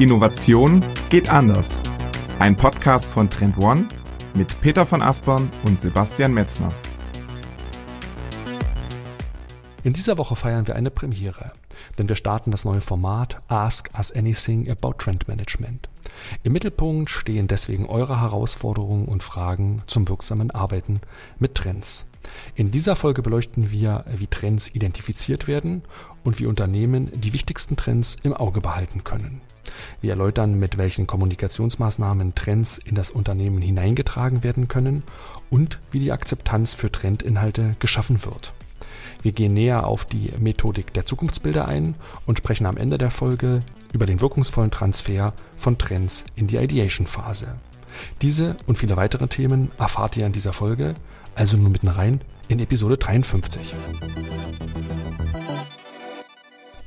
[0.00, 1.82] Innovation geht anders.
[2.38, 3.86] Ein Podcast von Trend One
[4.32, 6.70] mit Peter von Aspern und Sebastian Metzner.
[9.84, 11.52] In dieser Woche feiern wir eine Premiere,
[11.98, 15.89] denn wir starten das neue Format Ask Us Anything About Trend Management.
[16.42, 21.00] Im Mittelpunkt stehen deswegen eure Herausforderungen und Fragen zum wirksamen Arbeiten
[21.38, 22.10] mit Trends.
[22.54, 25.82] In dieser Folge beleuchten wir, wie Trends identifiziert werden
[26.24, 29.40] und wie Unternehmen die wichtigsten Trends im Auge behalten können.
[30.00, 35.02] Wir erläutern, mit welchen Kommunikationsmaßnahmen Trends in das Unternehmen hineingetragen werden können
[35.48, 38.52] und wie die Akzeptanz für Trendinhalte geschaffen wird.
[39.22, 41.94] Wir gehen näher auf die Methodik der Zukunftsbilder ein
[42.26, 43.60] und sprechen am Ende der Folge
[43.92, 47.58] über den wirkungsvollen Transfer von Trends in die Ideation-Phase.
[48.22, 50.94] Diese und viele weitere Themen erfahrt ihr in dieser Folge,
[51.34, 53.74] also nur mitten rein in Episode 53.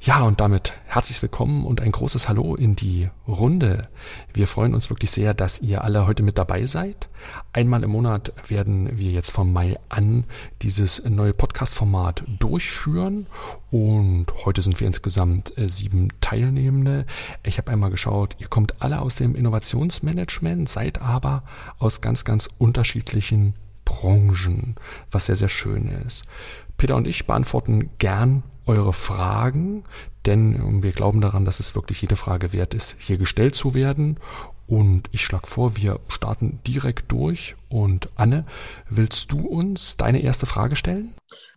[0.05, 3.87] Ja, und damit herzlich willkommen und ein großes Hallo in die Runde.
[4.33, 7.07] Wir freuen uns wirklich sehr, dass ihr alle heute mit dabei seid.
[7.53, 10.25] Einmal im Monat werden wir jetzt vom Mai an
[10.61, 13.27] dieses neue Podcast-Format durchführen
[13.71, 17.05] und heute sind wir insgesamt äh, sieben Teilnehmende.
[17.41, 21.43] Ich habe einmal geschaut, ihr kommt alle aus dem Innovationsmanagement, seid aber
[21.79, 23.53] aus ganz, ganz unterschiedlichen
[23.85, 24.75] Branchen,
[25.11, 26.25] was sehr, sehr schön ist.
[26.75, 29.83] Peter und ich beantworten gern eure Fragen,
[30.25, 34.17] denn wir glauben daran, dass es wirklich jede Frage wert ist, hier gestellt zu werden.
[34.65, 37.55] Und ich schlage vor, wir starten direkt durch.
[37.69, 38.45] Und Anne,
[38.89, 41.13] willst du uns deine erste Frage stellen?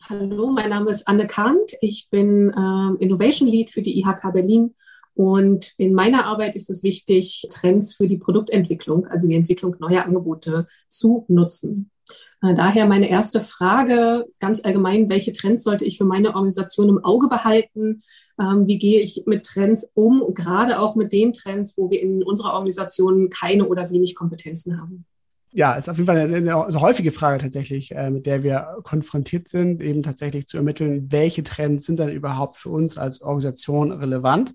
[0.09, 1.73] Hallo, mein Name ist Anne Kahnt.
[1.81, 4.75] Ich bin äh, Innovation Lead für die IHK Berlin.
[5.15, 10.05] Und in meiner Arbeit ist es wichtig, Trends für die Produktentwicklung, also die Entwicklung neuer
[10.05, 11.91] Angebote zu nutzen.
[12.47, 17.05] Äh, daher meine erste Frage ganz allgemein, welche Trends sollte ich für meine Organisation im
[17.05, 18.03] Auge behalten?
[18.41, 22.23] Ähm, wie gehe ich mit Trends um, gerade auch mit den Trends, wo wir in
[22.23, 25.06] unserer Organisation keine oder wenig Kompetenzen haben?
[25.53, 29.49] Ja, ist auf jeden Fall eine, eine, häufige Frage tatsächlich, äh, mit der wir konfrontiert
[29.49, 34.53] sind, eben tatsächlich zu ermitteln, welche Trends sind dann überhaupt für uns als Organisation relevant.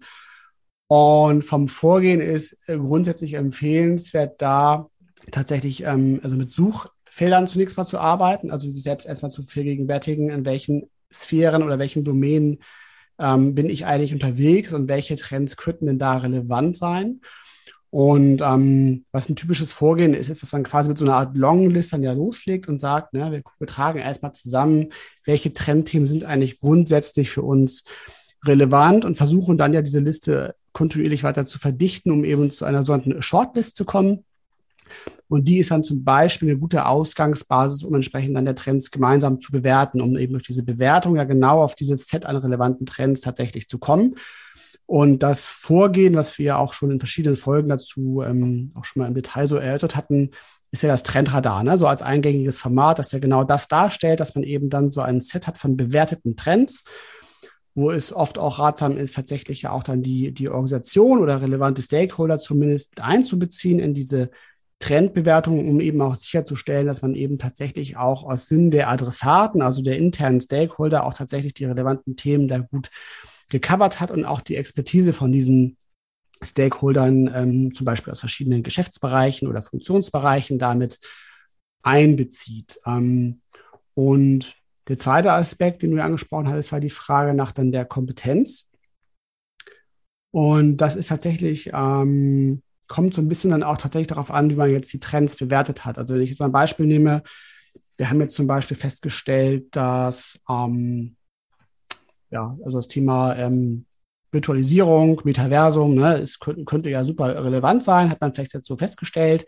[0.88, 4.90] Und vom Vorgehen ist äh, grundsätzlich empfehlenswert, da
[5.31, 9.44] tatsächlich ähm, also mit Such Feldern zunächst mal zu arbeiten, also sich selbst erstmal zu
[9.44, 12.59] vergegenwärtigen, in welchen Sphären oder welchen Domänen
[13.19, 17.19] ähm, bin ich eigentlich unterwegs und welche Trends könnten denn da relevant sein.
[17.89, 21.35] Und ähm, was ein typisches Vorgehen ist, ist, dass man quasi mit so einer Art
[21.35, 24.94] Longlist dann ja loslegt und sagt, ne, wir, wir tragen erstmal zusammen,
[25.25, 27.83] welche Trendthemen sind eigentlich grundsätzlich für uns
[28.45, 32.85] relevant und versuchen dann ja diese Liste kontinuierlich weiter zu verdichten, um eben zu einer
[32.85, 34.23] sogenannten Shortlist zu kommen.
[35.28, 39.40] Und die ist dann zum Beispiel eine gute Ausgangsbasis, um entsprechend dann der Trends gemeinsam
[39.40, 43.22] zu bewerten, um eben durch diese Bewertung ja genau auf dieses Set an relevanten Trends
[43.22, 44.16] tatsächlich zu kommen.
[44.85, 49.07] Und das Vorgehen, was wir auch schon in verschiedenen Folgen dazu ähm, auch schon mal
[49.07, 50.31] im Detail so erörtert hatten,
[50.72, 51.78] ist ja das Trendradar, ne?
[51.78, 55.19] so als eingängiges Format, das ja genau das darstellt, dass man eben dann so ein
[55.19, 56.85] Set hat von bewerteten Trends,
[57.75, 61.81] wo es oft auch ratsam ist, tatsächlich ja auch dann die, die Organisation oder relevante
[61.81, 64.31] Stakeholder zumindest einzubeziehen in diese
[64.81, 69.81] Trendbewertung, um eben auch sicherzustellen, dass man eben tatsächlich auch aus Sinn der Adressaten, also
[69.81, 72.90] der internen Stakeholder, auch tatsächlich die relevanten Themen da gut
[73.50, 75.78] gecovert hat und auch die Expertise von diesen
[76.44, 81.00] Stakeholdern, ähm, zum Beispiel aus verschiedenen Geschäftsbereichen oder Funktionsbereichen, damit
[81.84, 82.80] einbezieht.
[82.86, 83.42] Ähm,
[83.94, 84.56] und
[84.88, 88.69] der zweite Aspekt, den du angesprochen hattest, war die Frage nach dann der Kompetenz.
[90.31, 94.56] Und das ist tatsächlich ähm, kommt so ein bisschen dann auch tatsächlich darauf an, wie
[94.56, 95.97] man jetzt die Trends bewertet hat.
[95.97, 97.24] Also wenn ich jetzt mal ein Beispiel nehme,
[97.96, 101.16] wir haben jetzt zum Beispiel festgestellt, dass ähm,
[102.31, 103.85] ja, also das Thema ähm,
[104.31, 108.75] Virtualisierung, Metaversum, ne, es könnte, könnte ja super relevant sein, hat man vielleicht jetzt so
[108.75, 109.46] festgestellt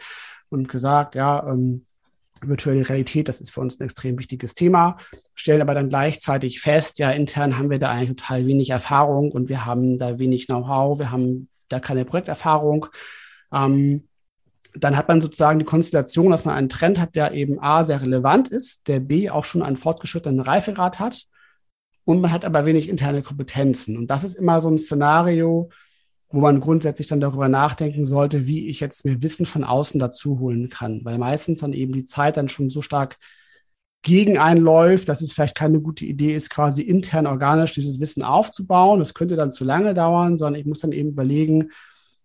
[0.49, 1.85] und gesagt, ja, ähm,
[2.41, 4.97] virtuelle Realität, das ist für uns ein extrem wichtiges Thema,
[5.35, 9.49] stellen aber dann gleichzeitig fest, ja, intern haben wir da eigentlich total wenig Erfahrung und
[9.49, 12.87] wir haben da wenig Know-how, wir haben da keine Projekterfahrung.
[13.53, 14.07] Ähm,
[14.75, 18.01] dann hat man sozusagen die Konstellation, dass man einen Trend hat, der eben A sehr
[18.01, 21.27] relevant ist, der B auch schon einen fortgeschrittenen Reifegrad hat
[22.05, 23.97] und man hat aber wenig interne Kompetenzen.
[23.97, 25.69] Und das ist immer so ein Szenario,
[26.29, 30.39] wo man grundsätzlich dann darüber nachdenken sollte, wie ich jetzt mir Wissen von außen dazu
[30.39, 33.17] holen kann, weil meistens dann eben die Zeit dann schon so stark
[34.01, 38.23] gegen einen läuft, dass es vielleicht keine gute Idee ist, quasi intern organisch dieses Wissen
[38.23, 38.99] aufzubauen.
[38.99, 41.69] Das könnte dann zu lange dauern, sondern ich muss dann eben überlegen,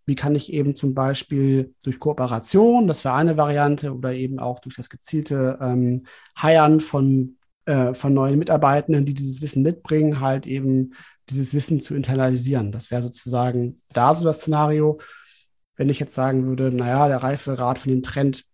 [0.08, 4.58] wie kann ich eben zum Beispiel durch Kooperation, das wäre eine Variante, oder eben auch
[4.58, 6.06] durch das gezielte ähm,
[6.40, 10.94] Heiern von, äh, von neuen Mitarbeitenden, die dieses Wissen mitbringen, halt eben
[11.28, 12.72] dieses Wissen zu internalisieren.
[12.72, 14.98] Das wäre sozusagen da so das Szenario.
[15.76, 18.46] wenn ich jetzt sagen würde, naja, der Reifegrad von dem Trend,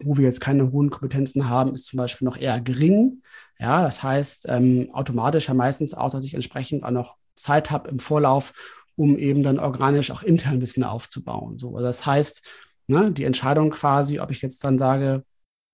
[0.00, 3.22] wo wir jetzt keine hohen Kompetenzen haben, ist zum Beispiel noch eher gering.
[3.58, 7.90] Ja, das heißt ähm, automatisch ja meistens auch, dass ich entsprechend auch noch Zeit habe
[7.90, 8.52] im Vorlauf,
[8.98, 11.56] um eben dann organisch auch intern Wissen aufzubauen.
[11.56, 12.46] So, also das heißt,
[12.88, 15.24] ne, die Entscheidung quasi, ob ich jetzt dann sage,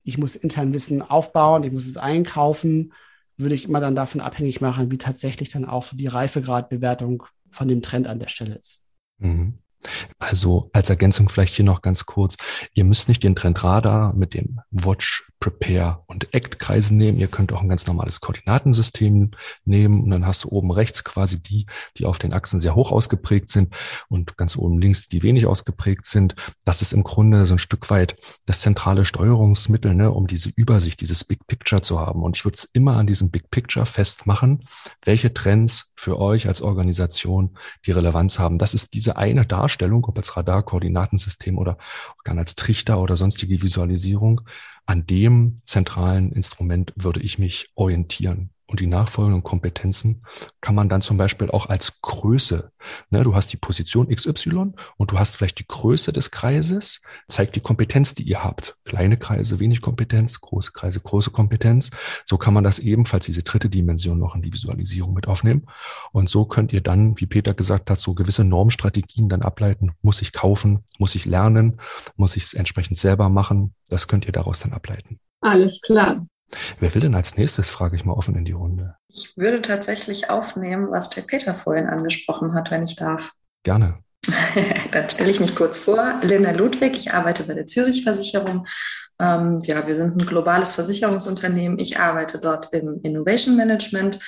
[0.03, 2.93] ich muss intern Wissen aufbauen, ich muss es einkaufen,
[3.38, 7.81] würde ich immer dann davon abhängig machen, wie tatsächlich dann auch die Reifegradbewertung von dem
[7.81, 8.85] Trend an der Stelle ist.
[9.19, 9.59] Mhm.
[10.19, 12.37] Also als Ergänzung vielleicht hier noch ganz kurz.
[12.75, 17.19] Ihr müsst nicht den Trendradar mit dem Watch, Prepare und Act-Kreisen nehmen.
[17.19, 19.33] Ihr könnt auch ein ganz normales Koordinatensystem
[19.67, 21.67] nehmen und dann hast du oben rechts quasi die,
[21.99, 23.75] die auf den Achsen sehr hoch ausgeprägt sind
[24.09, 26.35] und ganz oben links die wenig ausgeprägt sind.
[26.65, 28.17] Das ist im Grunde so ein Stück weit
[28.47, 32.23] das zentrale Steuerungsmittel, ne, um diese Übersicht, dieses Big Picture zu haben.
[32.23, 34.65] Und ich würde es immer an diesem Big Picture festmachen,
[35.05, 37.50] welche Trends für euch als Organisation
[37.85, 38.59] die Relevanz haben.
[38.59, 41.76] Das ist diese eine Darstellung, ob als Radar, Koordinatensystem oder
[42.17, 44.41] auch gerne als Trichter oder sonstige Visualisierung
[44.87, 48.54] an dem zentralen Instrument würde ich mich orientieren.
[48.75, 50.25] Und die nachfolgenden Kompetenzen
[50.61, 52.73] kann man dann zum Beispiel auch als Größe,
[53.09, 57.55] ne, du hast die Position XY und du hast vielleicht die Größe des Kreises, zeigt
[57.55, 58.76] die Kompetenz, die ihr habt.
[58.85, 61.93] Kleine Kreise, wenig Kompetenz, große Kreise, große Kompetenz.
[62.25, 65.69] So kann man das ebenfalls, diese dritte Dimension noch in die Visualisierung mit aufnehmen.
[66.11, 69.93] Und so könnt ihr dann, wie Peter gesagt hat, so gewisse Normstrategien dann ableiten.
[70.03, 70.82] Muss ich kaufen?
[70.99, 71.79] Muss ich lernen?
[72.17, 73.73] Muss ich es entsprechend selber machen?
[73.88, 75.21] Das könnt ihr daraus dann ableiten.
[75.43, 76.26] Alles klar.
[76.81, 78.97] Wer will denn als nächstes, frage ich mal offen in die Runde.
[79.09, 83.33] Ich würde tatsächlich aufnehmen, was der Peter vorhin angesprochen hat, wenn ich darf.
[83.62, 83.99] Gerne.
[84.93, 86.21] Dann stelle ich mich kurz vor.
[86.23, 88.67] Linda Ludwig, ich arbeite bei der Zürich Versicherung.
[89.19, 91.79] Ähm, ja, wir sind ein globales Versicherungsunternehmen.
[91.79, 94.19] Ich arbeite dort im Innovation Management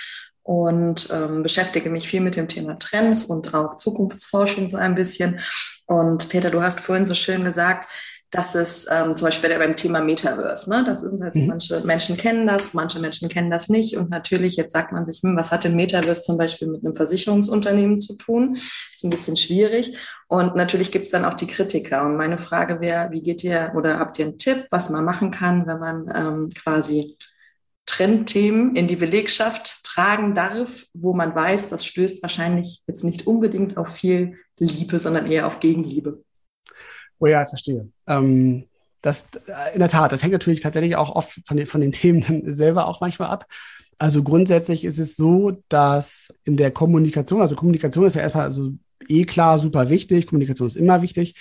[0.43, 5.41] und ähm, beschäftige mich viel mit dem Thema Trends und auch Zukunftsforschung so ein bisschen.
[5.87, 7.89] Und Peter, du hast vorhin so schön gesagt,
[8.31, 11.47] dass es ähm, zum Beispiel beim Thema Metaverse, ne, das ist halt so, mhm.
[11.47, 13.97] manche Menschen kennen das, manche Menschen kennen das nicht.
[13.97, 16.95] Und natürlich, jetzt sagt man sich, hm, was hat denn Metaverse zum Beispiel mit einem
[16.95, 18.57] Versicherungsunternehmen zu tun?
[18.93, 19.97] Ist ein bisschen schwierig.
[20.29, 22.05] Und natürlich gibt es dann auch die Kritiker.
[22.05, 25.31] Und meine Frage wäre, wie geht ihr oder habt ihr einen Tipp, was man machen
[25.31, 27.17] kann, wenn man ähm, quasi
[27.87, 33.77] Trendthemen in die Belegschaft tragen darf, wo man weiß, das stößt wahrscheinlich jetzt nicht unbedingt
[33.77, 36.25] auf viel Liebe, sondern eher auf Gegenliebe.
[37.19, 37.89] Oh ja, verstehe.
[38.07, 38.65] Ähm,
[39.03, 41.93] das, äh, in der Tat, das hängt natürlich tatsächlich auch oft von den, von den
[42.01, 43.47] Themen selber auch manchmal ab.
[43.99, 48.73] Also grundsätzlich ist es so, dass in der Kommunikation, also Kommunikation ist ja erstmal also
[49.09, 51.41] eh klar super wichtig, Kommunikation ist immer wichtig.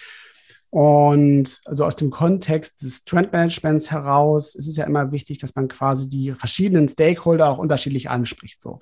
[0.70, 5.68] Und also aus dem Kontext des Trendmanagements heraus ist es ja immer wichtig, dass man
[5.68, 8.62] quasi die verschiedenen Stakeholder auch unterschiedlich anspricht.
[8.62, 8.80] So.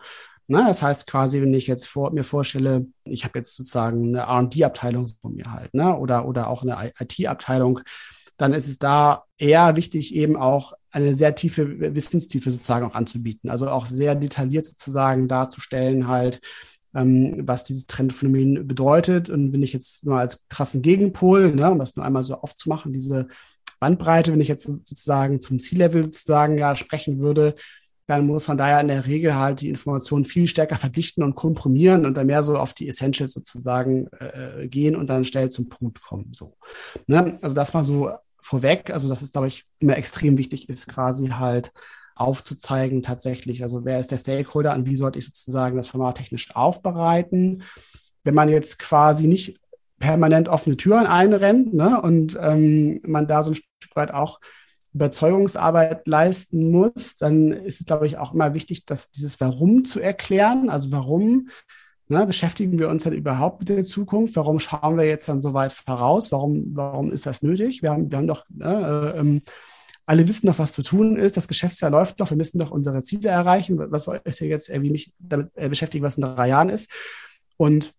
[0.48, 0.64] Ne?
[0.68, 5.08] Das heißt quasi, wenn ich jetzt vor, mir vorstelle, ich habe jetzt sozusagen eine R&D-Abteilung
[5.22, 5.98] von mir halt, ne?
[5.98, 7.80] oder, oder auch eine IT-Abteilung,
[8.38, 13.50] dann ist es da eher wichtig, eben auch eine sehr tiefe Wissenstiefe sozusagen auch anzubieten.
[13.50, 16.42] Also auch sehr detailliert sozusagen darzustellen halt,
[16.96, 19.30] ähm, was dieses Trendphänomen bedeutet.
[19.30, 22.94] Und wenn ich jetzt mal als krassen Gegenpol, ne, um das nur einmal so aufzumachen,
[22.94, 23.28] diese
[23.80, 27.56] Bandbreite, wenn ich jetzt sozusagen zum Ziellevel sozusagen ja sprechen würde,
[28.06, 31.36] dann muss man da ja in der Regel halt die Informationen viel stärker verdichten und
[31.36, 35.70] komprimieren und dann mehr so auf die Essentials sozusagen äh, gehen und dann schnell zum
[35.70, 36.30] Punkt kommen.
[36.34, 36.58] So.
[37.08, 37.38] Ne?
[37.42, 38.12] Also das mal so
[38.42, 38.92] vorweg.
[38.92, 41.72] Also das ist, glaube ich, immer extrem wichtig ist, quasi halt
[42.16, 43.64] aufzuzeigen tatsächlich.
[43.64, 47.64] Also wer ist der Stakeholder und wie sollte ich sozusagen das Format technisch aufbereiten?
[48.24, 49.60] Wenn man jetzt quasi nicht
[50.00, 54.40] permanent offene Türen einrennt ne, und ähm, man da so ein Stück weit auch
[54.94, 60.00] Überzeugungsarbeit leisten muss, dann ist es, glaube ich, auch immer wichtig, dass dieses Warum zu
[60.00, 60.70] erklären.
[60.70, 61.50] Also warum
[62.08, 64.36] ne, beschäftigen wir uns dann überhaupt mit der Zukunft?
[64.36, 66.32] Warum schauen wir jetzt dann so weit voraus?
[66.32, 67.82] Warum, warum ist das nötig?
[67.82, 69.42] Wir haben, wir haben doch, ne, äh, ähm,
[70.06, 71.38] alle wissen doch, was zu tun ist.
[71.38, 72.30] Das Geschäftsjahr läuft doch.
[72.30, 73.80] Wir müssen doch unsere Ziele erreichen.
[73.92, 76.92] Was soll ich jetzt irgendwie mich damit äh, beschäftigen, was in drei Jahren ist?
[77.58, 77.94] Und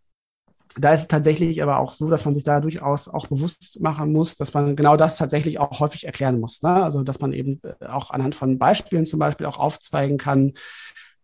[0.76, 4.12] da ist es tatsächlich aber auch so, dass man sich da durchaus auch bewusst machen
[4.12, 6.62] muss, dass man genau das tatsächlich auch häufig erklären muss.
[6.62, 6.82] Ne?
[6.82, 10.54] Also, dass man eben äh, auch anhand von Beispielen zum Beispiel auch aufzeigen kann,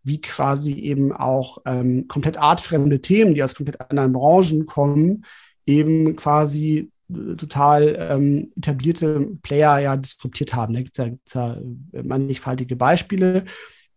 [0.02, 5.24] wie quasi eben auch ähm, komplett artfremde Themen, die aus komplett anderen Branchen kommen,
[5.66, 10.74] eben quasi äh, total ähm, etablierte Player ja disruptiert haben.
[10.74, 11.56] Da gibt es ja, gibt's ja
[11.92, 13.44] äh, mannigfaltige Beispiele.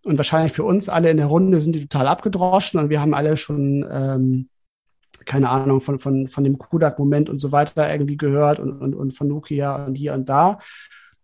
[0.03, 3.13] Und wahrscheinlich für uns alle in der Runde sind die total abgedroschen und wir haben
[3.13, 4.49] alle schon ähm,
[5.25, 9.11] keine Ahnung, von, von, von dem Kodak-Moment und so weiter irgendwie gehört und, und, und
[9.11, 10.59] von Nokia und hier und da.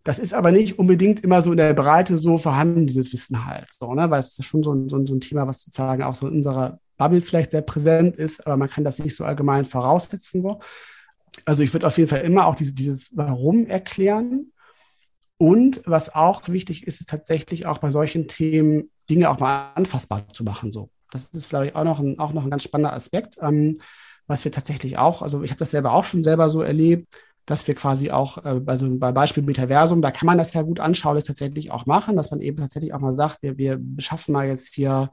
[0.02, 3.70] Das ist aber nicht unbedingt immer so in der Breite so vorhanden, dieses Wissen halt.
[3.70, 4.10] So, ne?
[4.10, 6.80] Weil es ist schon so ein, so, ein, Thema, was sozusagen auch so in unserer
[6.96, 10.40] Bubble vielleicht sehr präsent ist, aber man kann das nicht so allgemein voraussetzen.
[10.40, 10.60] So.
[11.44, 14.52] Also ich würde auf jeden Fall immer auch diese, dieses Warum erklären.
[15.36, 20.26] Und was auch wichtig ist, ist tatsächlich auch bei solchen Themen Dinge auch mal anfassbar
[20.28, 20.72] zu machen.
[20.72, 23.76] So, das ist vielleicht auch noch ein, auch noch ein ganz spannender Aspekt, ähm,
[24.26, 27.66] was wir tatsächlich auch, also ich habe das selber auch schon selber so erlebt, dass
[27.66, 30.78] wir quasi auch äh, bei, so, bei Beispiel Metaversum, da kann man das ja gut
[30.78, 34.46] anschaulich tatsächlich auch machen, dass man eben tatsächlich auch mal sagt, wir, wir beschaffen mal
[34.46, 35.10] jetzt hier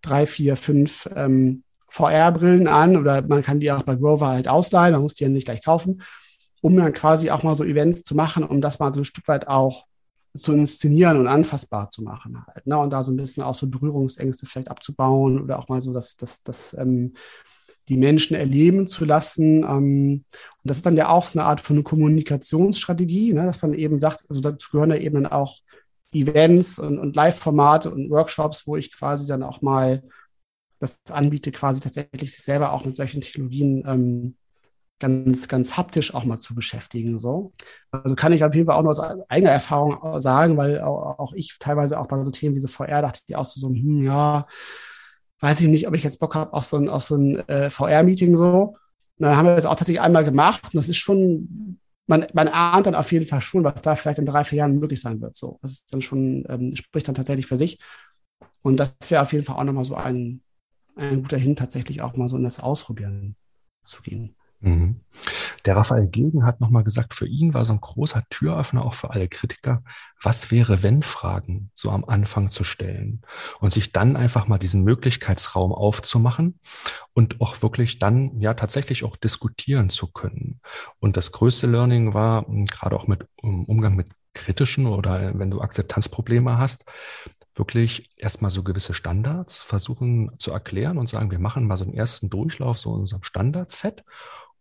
[0.00, 4.92] drei, vier, fünf ähm, VR-Brillen an oder man kann die auch bei Grover halt ausleihen,
[4.92, 6.02] man muss die ja nicht gleich kaufen,
[6.62, 9.28] um dann quasi auch mal so Events zu machen, um das mal so ein Stück
[9.28, 9.84] weit auch
[10.34, 12.66] zu inszenieren und anfassbar zu machen halt.
[12.66, 12.76] Ne?
[12.76, 16.16] Und da so ein bisschen auch so Berührungsängste vielleicht abzubauen oder auch mal so das,
[16.16, 17.14] das, das ähm,
[17.88, 19.62] die Menschen erleben zu lassen.
[19.62, 23.44] Ähm, und das ist dann ja auch so eine Art von Kommunikationsstrategie, ne?
[23.44, 25.58] dass man eben sagt, also dazu gehören ja eben dann auch
[26.12, 30.02] Events und, und Live-Formate und Workshops, wo ich quasi dann auch mal
[30.78, 34.36] das anbiete, quasi tatsächlich sich selber auch mit solchen Technologien ähm,
[35.00, 37.18] ganz, ganz haptisch auch mal zu beschäftigen.
[37.18, 37.52] So.
[37.90, 41.56] Also kann ich auf jeden Fall auch nur aus eigener Erfahrung sagen, weil auch, ich
[41.58, 44.46] teilweise auch bei so Themen wie so VR dachte ich auch so, so hm, ja,
[45.40, 48.36] weiß ich nicht, ob ich jetzt Bock habe auf so ein, so ein äh, VR-Meeting
[48.36, 48.76] so.
[49.18, 52.86] dann haben wir das auch tatsächlich einmal gemacht und das ist schon, man, man ahnt
[52.86, 55.36] dann auf jeden Fall schon, was da vielleicht in drei, vier Jahren möglich sein wird.
[55.36, 57.78] So, das ist dann schon, ähm, spricht dann tatsächlich für sich.
[58.62, 60.42] Und das wäre auf jeden Fall auch nochmal so ein,
[60.96, 63.36] ein guter Hin, tatsächlich auch mal so in das Ausprobieren
[63.82, 64.36] zu gehen.
[64.64, 65.00] Mhm.
[65.66, 69.10] Der Raphael Gilgen hat nochmal gesagt, für ihn war so ein großer Türöffner auch für
[69.10, 69.82] alle Kritiker,
[70.22, 73.20] was wäre, wenn Fragen so am Anfang zu stellen
[73.60, 76.58] und sich dann einfach mal diesen Möglichkeitsraum aufzumachen
[77.12, 80.60] und auch wirklich dann ja tatsächlich auch diskutieren zu können.
[80.98, 86.56] Und das größte Learning war, gerade auch mit Umgang mit kritischen oder wenn du Akzeptanzprobleme
[86.56, 86.86] hast,
[87.54, 91.94] wirklich erstmal so gewisse Standards versuchen zu erklären und sagen, wir machen mal so einen
[91.94, 94.04] ersten Durchlauf so in unserem Standardset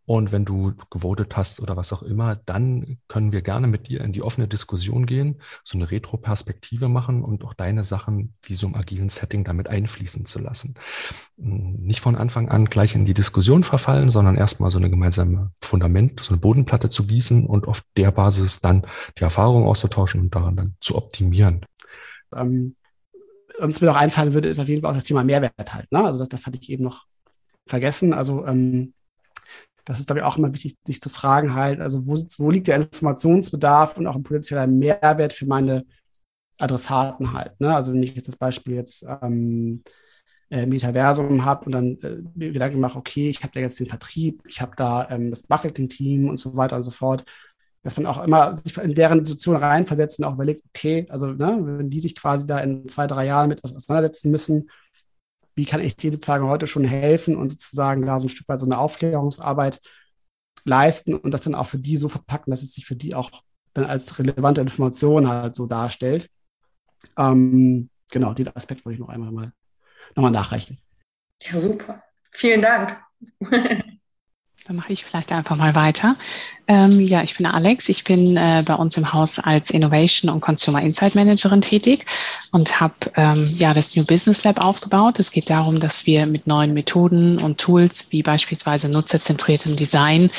[0.06, 4.02] und wenn du gewotet hast oder was auch immer, dann können wir gerne mit dir
[4.02, 8.68] in die offene Diskussion gehen, so eine Retro-Perspektive machen und auch deine Sachen wie so
[8.68, 10.76] im agilen Setting damit einfließen zu lassen.
[11.38, 15.52] Hm, nicht von Anfang an gleich in die Diskussion verfallen, sondern erstmal so eine gemeinsame
[15.62, 18.86] Fundament, so eine Bodenplatte zu gießen und auf der Basis dann
[19.18, 21.66] die Erfahrung auszutauschen und daran dann zu optimieren.
[22.36, 22.76] Ähm,
[23.60, 25.90] uns mir noch einfallen würde, ist auf jeden Fall auch das Thema Mehrwert halt.
[25.92, 26.04] Ne?
[26.04, 27.06] Also das, das hatte ich eben noch
[27.68, 28.14] vergessen.
[28.14, 28.94] Also ähm,
[29.86, 32.68] das ist, glaube ich, auch immer wichtig, sich zu fragen halt, also wo, wo liegt
[32.68, 35.86] der Informationsbedarf und auch ein potenzieller Mehrwert für meine
[36.60, 37.60] Adressaten halt.
[37.60, 37.76] Ne?
[37.76, 39.84] Also wenn ich jetzt das Beispiel jetzt ähm,
[40.50, 43.88] äh, Metaversum habe und dann äh, mir Gedanken mache, okay, ich habe da jetzt den
[43.88, 47.26] Vertrieb, ich habe da ähm, das Marketing-Team und so weiter und so fort,
[47.82, 51.58] dass man auch immer sich in deren Situation reinversetzt und auch überlegt, okay, also ne,
[51.62, 54.70] wenn die sich quasi da in zwei, drei Jahren mit auseinandersetzen müssen,
[55.56, 58.60] wie kann ich dir sozusagen heute schon helfen und sozusagen da so ein Stück weit
[58.60, 59.82] so eine Aufklärungsarbeit
[60.66, 63.30] leisten und das dann auch für die so verpacken, dass es sich für die auch
[63.74, 66.30] dann als relevante Information halt so darstellt.
[67.18, 69.54] Ähm, genau, den Aspekt wollte ich noch einmal mal
[70.16, 70.80] nochmal nachreichen.
[71.42, 72.04] Ja, super.
[72.32, 73.02] Vielen Dank.
[74.66, 76.16] Dann mache ich vielleicht einfach mal weiter.
[76.68, 77.90] Ähm, ja, ich bin Alex.
[77.90, 82.06] Ich bin äh, bei uns im Haus als Innovation und Consumer Insight Managerin tätig
[82.54, 85.20] und habe ähm, ja das New Business Lab aufgebaut.
[85.20, 90.30] Es geht darum, dass wir mit neuen Methoden und Tools wie beispielsweise nutzerzentriertem Design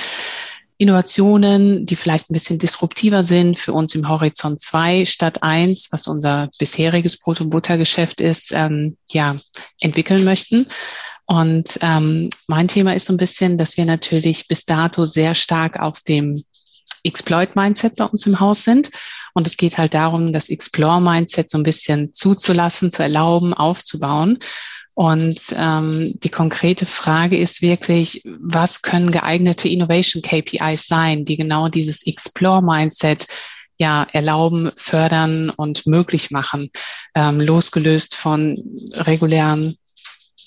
[0.79, 6.09] Innovationen, die vielleicht ein bisschen disruptiver sind, für uns im Horizont 2 statt 1, was
[6.09, 9.37] unser bisheriges Brot- und Buttergeschäft ist, ähm, ja,
[9.81, 10.67] entwickeln möchten.
[11.27, 15.81] Und ähm, mein Thema ist so ein bisschen, dass wir natürlich bis dato sehr stark
[15.81, 16.35] auf dem
[17.03, 18.91] Exploit-Mindset bei uns im Haus sind.
[19.35, 24.39] Und es geht halt darum, das Explore-Mindset so ein bisschen zuzulassen, zu erlauben, aufzubauen.
[24.95, 31.69] Und ähm, die konkrete Frage ist wirklich, was können geeignete Innovation KPIs sein, die genau
[31.69, 33.27] dieses Explore-Mindset
[33.77, 36.71] ja erlauben, fördern und möglich machen,
[37.17, 38.57] ähm, losgelöst von
[38.93, 39.77] regulären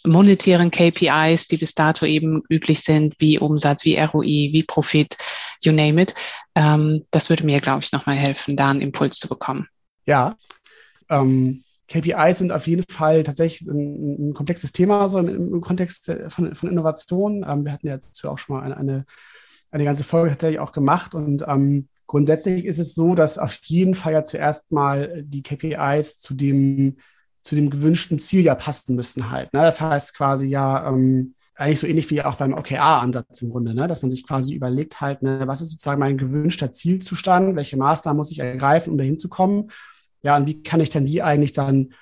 [0.08, 5.16] monetären KPIs, die bis dato eben üblich sind, wie Umsatz, wie ROI, wie Profit,
[5.62, 6.14] you name it.
[6.56, 9.68] Ähm, das würde mir, glaube ich, nochmal helfen, da einen Impuls zu bekommen.
[10.06, 10.36] Ja,
[11.10, 16.12] ähm, KPIs sind auf jeden Fall tatsächlich ein, ein komplexes Thema so im, im Kontext
[16.30, 17.46] von, von Innovation.
[17.48, 19.06] Ähm, wir hatten ja dazu auch schon mal eine, eine,
[19.72, 23.96] eine ganze Folge tatsächlich auch gemacht und ähm, grundsätzlich ist es so, dass auf jeden
[23.96, 26.98] Fall ja zuerst mal die KPIs zu dem
[27.48, 29.54] zu dem gewünschten Ziel ja passen müssen halt.
[29.54, 29.62] Ne?
[29.62, 33.88] Das heißt quasi ja, ähm, eigentlich so ähnlich wie auch beim OKR-Ansatz im Grunde, ne?
[33.88, 38.18] dass man sich quasi überlegt halt, ne, was ist sozusagen mein gewünschter Zielzustand, welche Maßnahmen
[38.18, 39.72] muss ich ergreifen, um dahin zu kommen,
[40.22, 41.94] ja, und wie kann ich dann die eigentlich dann,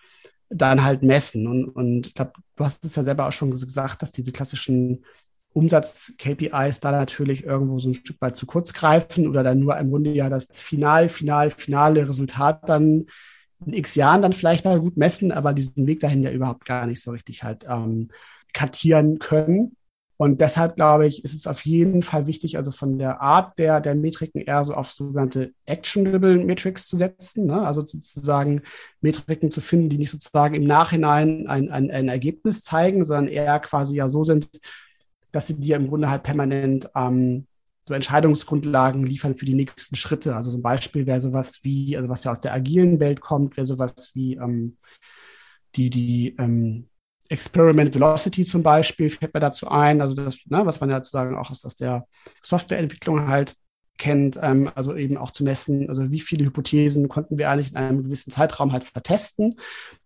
[0.50, 1.48] dann halt messen?
[1.48, 5.06] Und, und ich glaube, du hast es ja selber auch schon gesagt, dass diese klassischen
[5.54, 9.90] Umsatz-KPIs da natürlich irgendwo so ein Stück weit zu kurz greifen oder dann nur im
[9.90, 13.06] Grunde ja das final, final, finale Resultat dann
[13.66, 16.86] in x Jahren dann vielleicht mal gut messen, aber diesen Weg dahin ja überhaupt gar
[16.86, 18.10] nicht so richtig halt ähm,
[18.54, 19.76] kartieren können.
[20.18, 23.82] Und deshalb glaube ich, ist es auf jeden Fall wichtig, also von der Art der,
[23.82, 27.48] der Metriken eher so auf sogenannte Actionable Metrics zu setzen.
[27.48, 27.62] Ne?
[27.68, 28.62] Also sozusagen
[29.02, 33.60] Metriken zu finden, die nicht sozusagen im Nachhinein ein, ein, ein Ergebnis zeigen, sondern eher
[33.60, 34.50] quasi ja so sind,
[35.34, 37.46] dass sie dir im Grunde halt permanent ähm,
[37.88, 40.36] so Entscheidungsgrundlagen liefern für die nächsten Schritte.
[40.36, 43.58] Also so ein Beispiel wäre sowas wie, also was ja aus der agilen Welt kommt,
[43.58, 44.78] wäre sowas wie ähm,
[45.76, 46.88] die, die ähm,
[47.30, 51.36] Experiment Velocity zum Beispiel fällt mir dazu ein, also das, ne, was man ja sozusagen
[51.38, 52.08] auch aus, aus der
[52.44, 53.56] Softwareentwicklung halt
[53.98, 57.78] kennt, ähm, also eben auch zu messen, also wie viele Hypothesen konnten wir eigentlich in
[57.78, 59.56] einem gewissen Zeitraum halt vertesten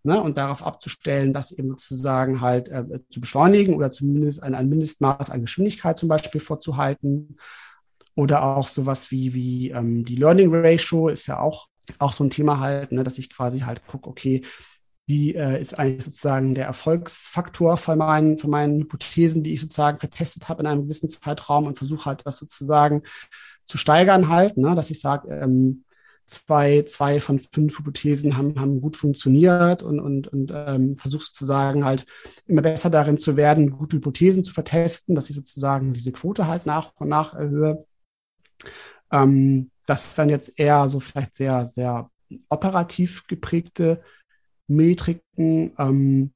[0.02, 4.68] ne, und darauf abzustellen, das eben sozusagen halt äh, zu beschleunigen oder zumindest ein, ein
[4.68, 7.36] Mindestmaß an Geschwindigkeit zum Beispiel vorzuhalten.
[8.14, 12.30] Oder auch sowas wie, wie ähm, die Learning Ratio ist ja auch, auch so ein
[12.30, 14.42] Thema halt, ne, dass ich quasi halt gucke, okay,
[15.06, 19.98] wie äh, ist eigentlich sozusagen der Erfolgsfaktor von meinen, von meinen Hypothesen, die ich sozusagen
[19.98, 23.02] vertestet habe in einem gewissen Zeitraum und versuche halt das sozusagen
[23.64, 24.74] zu steigern halt, ne?
[24.74, 25.84] dass ich sage, ähm,
[26.26, 31.84] zwei, zwei von fünf Hypothesen haben, haben gut funktioniert und, und, und ähm, versuche sozusagen
[31.84, 32.06] halt
[32.46, 36.66] immer besser darin zu werden, gute Hypothesen zu vertesten, dass ich sozusagen diese Quote halt
[36.66, 37.84] nach und nach erhöhe.
[39.12, 42.10] Ähm, das wären jetzt eher so vielleicht sehr, sehr
[42.48, 44.02] operativ geprägte
[44.68, 46.32] Metriken, ähm,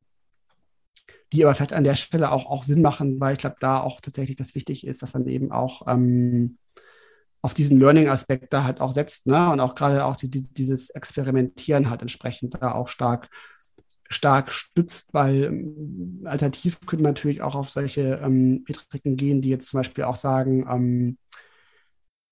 [1.32, 4.00] die aber vielleicht an der Stelle auch, auch Sinn machen, weil ich glaube, da auch
[4.00, 6.58] tatsächlich das wichtig ist, dass man eben auch ähm,
[7.42, 9.50] auf diesen Learning-Aspekt da halt auch setzt, ne?
[9.50, 13.28] Und auch gerade auch die, die, dieses Experimentieren halt entsprechend da auch stark,
[14.08, 19.50] stark stützt, weil ähm, alternativ könnte man natürlich auch auf solche ähm, Metriken gehen, die
[19.50, 21.18] jetzt zum Beispiel auch sagen, ähm,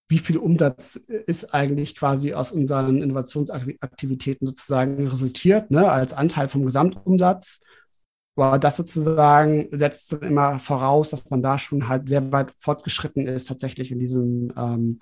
[0.08, 6.66] wie viel Umsatz ist eigentlich quasi aus unseren Innovationsaktivitäten sozusagen resultiert, ne, als Anteil vom
[6.66, 7.60] Gesamtumsatz.
[8.36, 13.46] Aber das sozusagen setzt immer voraus, dass man da schon halt sehr weit fortgeschritten ist,
[13.46, 15.00] tatsächlich in diesem ähm,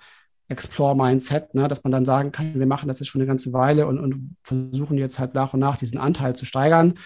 [0.49, 3.87] Explore-Mindset, ne, dass man dann sagen kann, wir machen das jetzt schon eine ganze Weile
[3.87, 6.99] und, und versuchen jetzt halt nach und nach diesen Anteil zu steigern.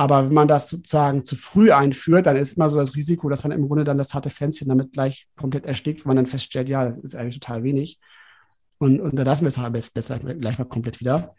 [0.00, 3.42] Aber wenn man das sozusagen zu früh einführt, dann ist immer so das Risiko, dass
[3.42, 6.70] man im Grunde dann das harte Pflänzchen damit gleich komplett erstickt, wenn man dann feststellt,
[6.70, 8.00] ja, das ist eigentlich total wenig.
[8.78, 11.34] Und, und dann lassen wir es am besten besser gleich mal komplett wieder.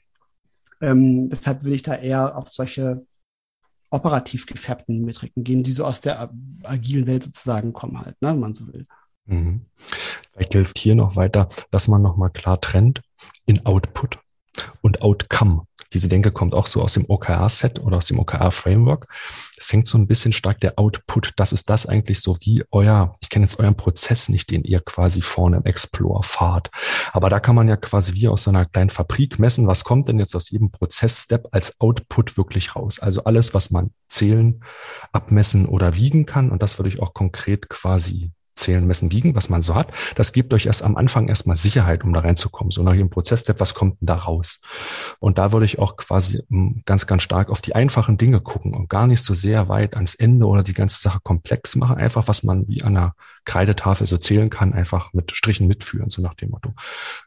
[0.79, 3.03] Ähm, deshalb will ich da eher auf solche
[3.89, 8.39] operativ gefärbten Metriken gehen, die so aus der agilen Welt sozusagen kommen halt, ne, wenn
[8.39, 8.83] man so will.
[9.25, 9.65] Mhm.
[10.33, 13.01] Vielleicht hilft hier noch weiter, dass man nochmal klar trennt
[13.47, 14.19] in Output
[14.81, 15.65] und Outcome.
[15.93, 19.07] Diese Denke kommt auch so aus dem OKR-Set oder aus dem OKR-Framework.
[19.57, 21.33] Es hängt so ein bisschen stark der Output.
[21.35, 24.79] Das ist das eigentlich so wie euer, ich kenne jetzt euren Prozess nicht, den ihr
[24.79, 26.69] quasi vorne im Explore fahrt.
[27.11, 30.19] Aber da kann man ja quasi wie aus einer kleinen Fabrik messen, was kommt denn
[30.19, 32.99] jetzt aus jedem Prozessstep als Output wirklich raus.
[32.99, 34.63] Also alles, was man zählen,
[35.11, 36.51] abmessen oder wiegen kann.
[36.51, 39.91] Und das würde ich auch konkret quasi Zählen, Messen, Wiegen, was man so hat.
[40.15, 42.71] Das gibt euch erst am Anfang erstmal Sicherheit, um da reinzukommen.
[42.71, 44.61] So nach jedem Prozessstep, was kommt denn da raus?
[45.19, 48.73] Und da würde ich auch quasi hm, ganz, ganz stark auf die einfachen Dinge gucken
[48.73, 51.97] und gar nicht so sehr weit ans Ende oder die ganze Sache komplex machen.
[51.97, 56.21] Einfach, was man wie an einer Kreidetafel so zählen kann, einfach mit Strichen mitführen, so
[56.21, 56.73] nach dem Motto.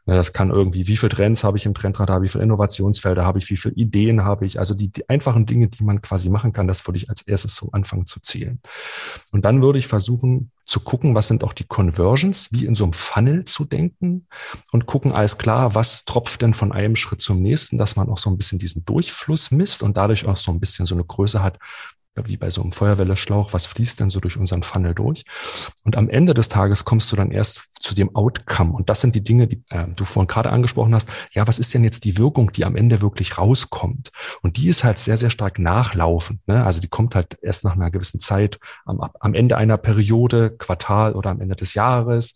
[0.05, 3.49] Das kann irgendwie, wie viele Trends habe ich im Trendradar, wie viele Innovationsfelder habe ich,
[3.49, 4.59] wie viele Ideen habe ich.
[4.59, 7.55] Also die, die einfachen Dinge, die man quasi machen kann, das würde ich als erstes
[7.55, 8.61] so anfangen zu zählen.
[9.31, 12.85] Und dann würde ich versuchen, zu gucken, was sind auch die Conversions, wie in so
[12.85, 14.27] einem Funnel zu denken
[14.71, 18.17] und gucken, alles klar, was tropft denn von einem Schritt zum nächsten, dass man auch
[18.17, 21.43] so ein bisschen diesen Durchfluss misst und dadurch auch so ein bisschen so eine Größe
[21.43, 21.59] hat,
[22.23, 25.25] wie bei so einem Feuerwelleschlauch, was fließt denn so durch unseren Funnel durch?
[25.83, 28.73] Und am Ende des Tages kommst du dann erst zu dem Outcome.
[28.73, 31.09] Und das sind die Dinge, die äh, du vorhin gerade angesprochen hast.
[31.33, 34.11] Ja, was ist denn jetzt die Wirkung, die am Ende wirklich rauskommt?
[34.41, 36.47] Und die ist halt sehr, sehr stark nachlaufend.
[36.47, 36.65] Ne?
[36.65, 41.13] Also die kommt halt erst nach einer gewissen Zeit am, am Ende einer Periode, Quartal
[41.13, 42.33] oder am Ende des Jahres.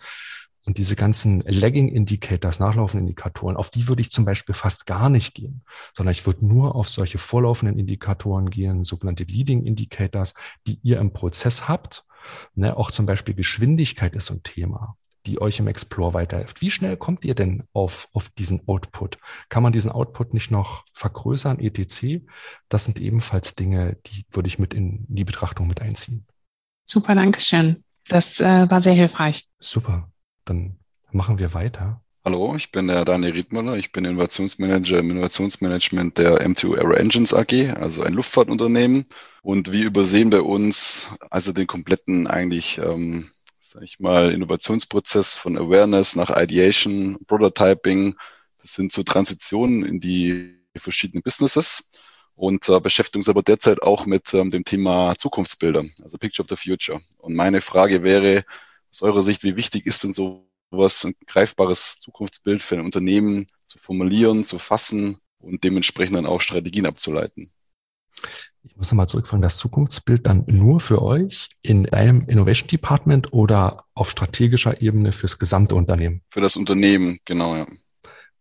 [0.69, 5.09] Und diese ganzen Lagging Indicators, nachlaufenden Indikatoren, auf die würde ich zum Beispiel fast gar
[5.09, 5.63] nicht gehen,
[5.97, 10.35] sondern ich würde nur auf solche vorlaufenden Indikatoren gehen, sogenannte Leading Indicators,
[10.67, 12.05] die ihr im Prozess habt.
[12.53, 16.61] Ne, auch zum Beispiel Geschwindigkeit ist so ein Thema, die euch im Explore weiterhilft.
[16.61, 19.17] Wie schnell kommt ihr denn auf, auf diesen Output?
[19.49, 22.21] Kann man diesen Output nicht noch vergrößern, etc.?
[22.67, 26.27] Das sind ebenfalls Dinge, die würde ich mit in die Betrachtung mit einziehen.
[26.85, 27.75] Super, Dankeschön.
[28.07, 29.45] Das äh, war sehr hilfreich.
[29.59, 30.07] Super
[30.49, 30.77] dann
[31.11, 32.01] machen wir weiter.
[32.25, 33.77] Hallo, ich bin der Daniel Riedmüller.
[33.77, 39.05] Ich bin Innovationsmanager im Innovationsmanagement der M2 Aero Engines AG, also ein Luftfahrtunternehmen.
[39.41, 43.29] Und wir übersehen bei uns also den kompletten eigentlich, ähm,
[43.61, 48.15] sag ich mal, Innovationsprozess von Awareness nach Ideation, Prototyping
[48.59, 51.89] bis hin zur Transition in die verschiedenen Businesses
[52.35, 56.49] und äh, beschäftigen uns aber derzeit auch mit ähm, dem Thema Zukunftsbilder, also Picture of
[56.49, 56.99] the Future.
[57.17, 58.43] Und meine Frage wäre
[58.91, 63.47] aus eurer Sicht, wie wichtig ist denn so was ein greifbares Zukunftsbild für ein Unternehmen
[63.65, 67.51] zu formulieren, zu fassen und dementsprechend dann auch Strategien abzuleiten.
[68.63, 73.85] Ich muss nochmal zurückfragen, das Zukunftsbild dann nur für euch in deinem Innovation Department oder
[73.93, 76.21] auf strategischer Ebene fürs gesamte Unternehmen?
[76.29, 77.65] Für das Unternehmen, genau, ja.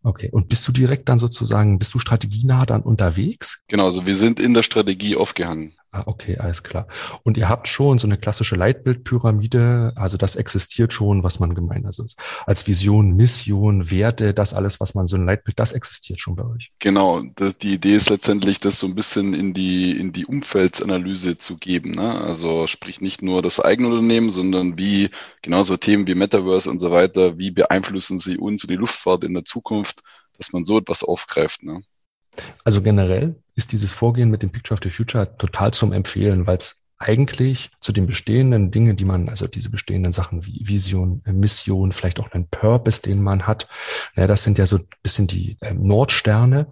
[0.01, 3.63] Okay, und bist du direkt dann sozusagen, bist du strategienah dann unterwegs?
[3.67, 5.78] Genau, also wir sind in der Strategie aufgehangen.
[5.91, 6.87] Ah, okay, alles klar.
[7.23, 11.87] Und ihr habt schon so eine klassische Leitbildpyramide, also das existiert schon, was man gemeint,
[11.87, 12.05] also
[12.45, 16.45] als Vision, Mission, Werte, das alles, was man so ein Leitbild, das existiert schon bei
[16.45, 16.69] euch.
[16.77, 21.37] Genau, das, die Idee ist letztendlich, das so ein bisschen in die in die Umfeldsanalyse
[21.39, 21.91] zu geben.
[21.91, 22.21] Ne?
[22.21, 25.09] Also sprich nicht nur das eigene Unternehmen, sondern wie
[25.41, 29.33] genauso Themen wie Metaverse und so weiter, wie beeinflussen sie uns und die Luftfahrt in
[29.33, 30.03] der Zukunft,
[30.37, 31.63] dass man so etwas aufgreift.
[31.63, 31.81] Ne?
[32.63, 36.57] Also generell ist dieses Vorgehen mit dem Picture of the Future total zum Empfehlen, weil
[36.57, 41.91] es eigentlich zu den bestehenden Dingen, die man, also diese bestehenden Sachen wie Vision, Mission,
[41.91, 43.67] vielleicht auch einen Purpose, den man hat,
[44.15, 46.67] ja, das sind ja so ein bisschen die ähm, Nordsterne,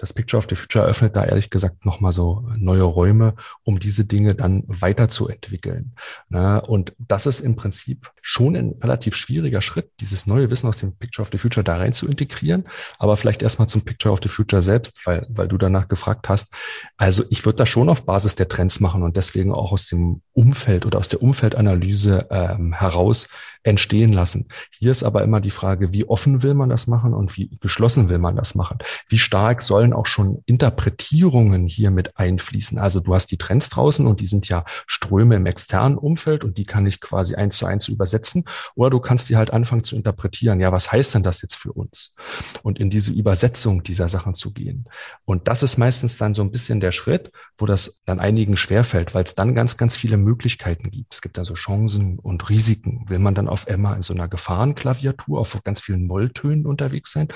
[0.00, 3.34] das Picture of the Future eröffnet da ehrlich gesagt nochmal so neue Räume,
[3.64, 5.94] um diese Dinge dann weiterzuentwickeln.
[6.30, 6.62] Ne?
[6.62, 10.96] Und das ist im Prinzip schon ein relativ schwieriger Schritt, dieses neue Wissen aus dem
[10.96, 12.64] Picture of the Future da rein zu integrieren.
[12.98, 16.54] Aber vielleicht erstmal zum Picture of the Future selbst, weil, weil du danach gefragt hast.
[16.96, 20.22] Also ich würde das schon auf Basis der Trends machen und deswegen auch aus dem
[20.32, 23.28] Umfeld oder aus der Umfeldanalyse ähm, heraus
[23.62, 24.48] entstehen lassen.
[24.72, 28.08] Hier ist aber immer die Frage, wie offen will man das machen und wie geschlossen
[28.08, 28.78] will man das machen?
[29.08, 32.78] Wie stark sollen auch schon Interpretierungen hier mit einfließen?
[32.78, 36.58] Also du hast die Trends draußen und die sind ja Ströme im externen Umfeld und
[36.58, 38.44] die kann ich quasi eins zu eins übersetzen.
[38.74, 40.60] Oder du kannst die halt anfangen zu interpretieren.
[40.60, 42.14] Ja, was heißt denn das jetzt für uns?
[42.62, 44.86] Und in diese Übersetzung dieser Sachen zu gehen.
[45.24, 49.14] Und das ist meistens dann so ein bisschen der Schritt, wo das dann einigen schwerfällt,
[49.14, 51.14] weil es dann ganz, ganz viele Möglichkeiten gibt.
[51.14, 53.04] Es gibt also Chancen und Risiken.
[53.08, 57.28] Will man dann auf einmal in so einer Gefahrenklaviatur auf ganz vielen Molltönen unterwegs sein.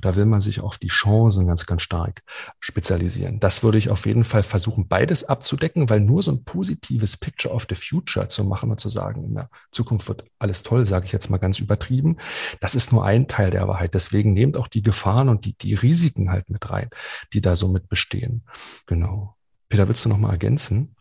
[0.00, 2.22] Da will man sich auf die Chancen ganz, ganz stark
[2.60, 3.40] spezialisieren.
[3.40, 7.54] Das würde ich auf jeden Fall versuchen, beides abzudecken, weil nur so ein positives Picture
[7.54, 11.06] of the Future zu machen und zu sagen, in der Zukunft wird alles toll, sage
[11.06, 12.16] ich jetzt mal ganz übertrieben,
[12.60, 13.94] das ist nur ein Teil der Wahrheit.
[13.94, 16.90] Deswegen nehmt auch die Gefahren und die, die Risiken halt mit rein,
[17.32, 18.44] die da so mit bestehen.
[18.86, 19.36] Genau.
[19.68, 20.94] Peter, willst du noch mal ergänzen?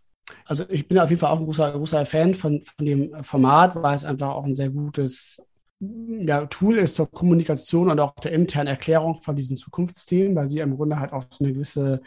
[0.46, 3.76] Also ich bin auf jeden Fall auch ein großer, großer Fan von, von dem Format,
[3.76, 5.42] weil es einfach auch ein sehr gutes
[5.80, 10.60] ja, Tool ist zur Kommunikation und auch der internen Erklärung von diesen Zukunftsthemen, weil sie
[10.60, 12.02] im Grunde halt auch so eine gewisse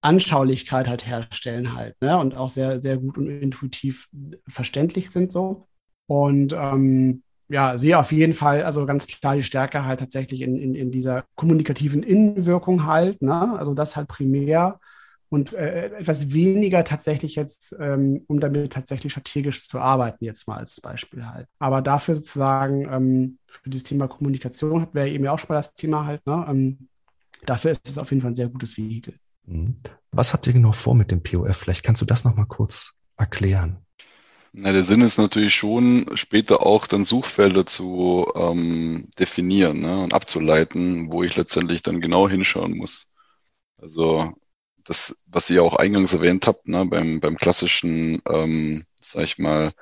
[0.00, 2.18] Anschaulichkeit halt herstellen halt, ne?
[2.18, 4.08] Und auch sehr, sehr gut und intuitiv
[4.46, 5.66] verständlich sind so.
[6.06, 10.56] Und ähm, ja, sehe auf jeden Fall, also ganz klar die Stärke halt tatsächlich in,
[10.56, 13.58] in, in dieser kommunikativen Innenwirkung halt, ne?
[13.58, 14.78] Also das halt primär
[15.28, 20.58] und äh, etwas weniger tatsächlich jetzt, ähm, um damit tatsächlich strategisch zu arbeiten, jetzt mal
[20.58, 21.48] als Beispiel halt.
[21.58, 25.56] Aber dafür sozusagen ähm, für dieses Thema Kommunikation hatten wir eben ja auch schon mal
[25.56, 26.46] das Thema halt, ne?
[26.48, 26.88] Ähm,
[27.44, 29.14] dafür ist es auf jeden Fall ein sehr gutes Vehikel.
[29.46, 29.76] Mhm.
[30.12, 31.56] Was habt ihr genau vor mit dem POF?
[31.56, 33.78] Vielleicht kannst du das nochmal kurz erklären.
[34.52, 40.14] Na, der Sinn ist natürlich schon, später auch dann Suchfelder zu ähm, definieren ne, und
[40.14, 43.08] abzuleiten, wo ich letztendlich dann genau hinschauen muss.
[43.76, 44.32] Also
[44.86, 49.72] das, was ihr auch eingangs erwähnt habt, ne, beim, beim klassischen, ähm, sag ich mal,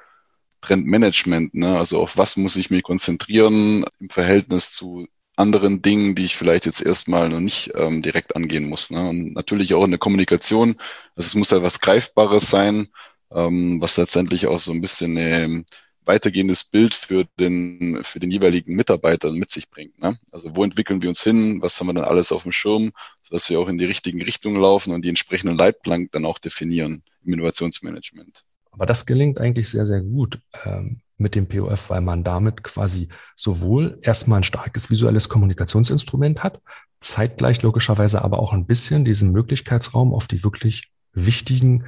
[0.60, 6.24] Trendmanagement, ne, also auf was muss ich mich konzentrieren im Verhältnis zu anderen Dingen, die
[6.24, 8.90] ich vielleicht jetzt erstmal noch nicht ähm, direkt angehen muss.
[8.90, 9.08] Ne?
[9.08, 10.76] Und natürlich auch in der Kommunikation,
[11.16, 12.88] also es muss halt was Greifbares sein,
[13.32, 15.64] ähm, was letztendlich auch so ein bisschen eine
[16.04, 19.98] weitergehendes Bild für den, für den jeweiligen Mitarbeiter mit sich bringt.
[19.98, 20.16] Ne?
[20.32, 21.62] Also wo entwickeln wir uns hin?
[21.62, 24.60] Was haben wir dann alles auf dem Schirm, sodass wir auch in die richtigen Richtungen
[24.60, 28.44] laufen und die entsprechenden Leitplanken dann auch definieren im Innovationsmanagement.
[28.70, 33.08] Aber das gelingt eigentlich sehr, sehr gut ähm, mit dem POF, weil man damit quasi
[33.36, 36.60] sowohl erstmal ein starkes visuelles Kommunikationsinstrument hat,
[36.98, 41.84] zeitgleich logischerweise aber auch ein bisschen diesen Möglichkeitsraum auf die wirklich wichtigen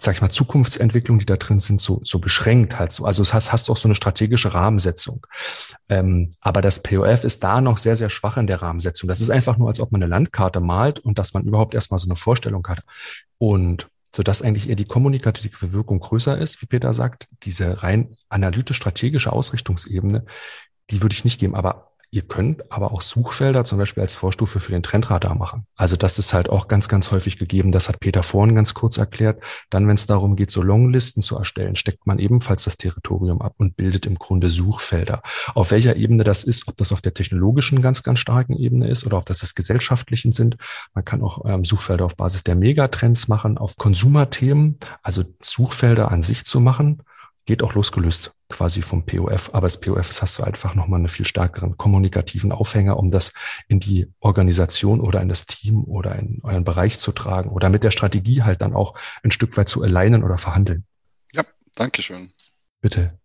[0.00, 3.04] sag ich mal, Zukunftsentwicklungen, die da drin sind, so, so beschränkt halt so.
[3.06, 5.26] Also es hast, hast auch so eine strategische Rahmensetzung.
[5.88, 9.08] Ähm, aber das POF ist da noch sehr, sehr schwach in der Rahmensetzung.
[9.08, 11.98] Das ist einfach nur, als ob man eine Landkarte malt und dass man überhaupt erstmal
[11.98, 12.82] so eine Vorstellung hat.
[13.38, 18.16] Und so dass eigentlich eher die kommunikative Wirkung größer ist, wie Peter sagt, diese rein
[18.30, 20.24] analytisch-strategische Ausrichtungsebene,
[20.90, 21.54] die würde ich nicht geben.
[21.54, 25.66] Aber Ihr könnt aber auch Suchfelder zum Beispiel als Vorstufe für den Trendradar machen.
[25.76, 27.72] Also das ist halt auch ganz, ganz häufig gegeben.
[27.72, 29.42] Das hat Peter vorhin ganz kurz erklärt.
[29.68, 33.52] Dann, wenn es darum geht, so Longlisten zu erstellen, steckt man ebenfalls das Territorium ab
[33.58, 35.20] und bildet im Grunde Suchfelder.
[35.54, 39.04] Auf welcher Ebene das ist, ob das auf der technologischen ganz, ganz starken Ebene ist
[39.04, 40.56] oder ob das das gesellschaftlichen sind.
[40.94, 46.22] Man kann auch ähm, Suchfelder auf Basis der Megatrends machen, auf Konsumerthemen, also Suchfelder an
[46.22, 47.02] sich zu machen
[47.46, 49.54] geht auch losgelöst quasi vom POF.
[49.54, 53.32] Aber das POF ist, hast du einfach nochmal einen viel stärkeren kommunikativen Aufhänger, um das
[53.68, 57.84] in die Organisation oder in das Team oder in euren Bereich zu tragen oder mit
[57.84, 60.84] der Strategie halt dann auch ein Stück weit zu alignen oder verhandeln.
[61.32, 62.32] Ja, danke schön.
[62.80, 63.18] Bitte.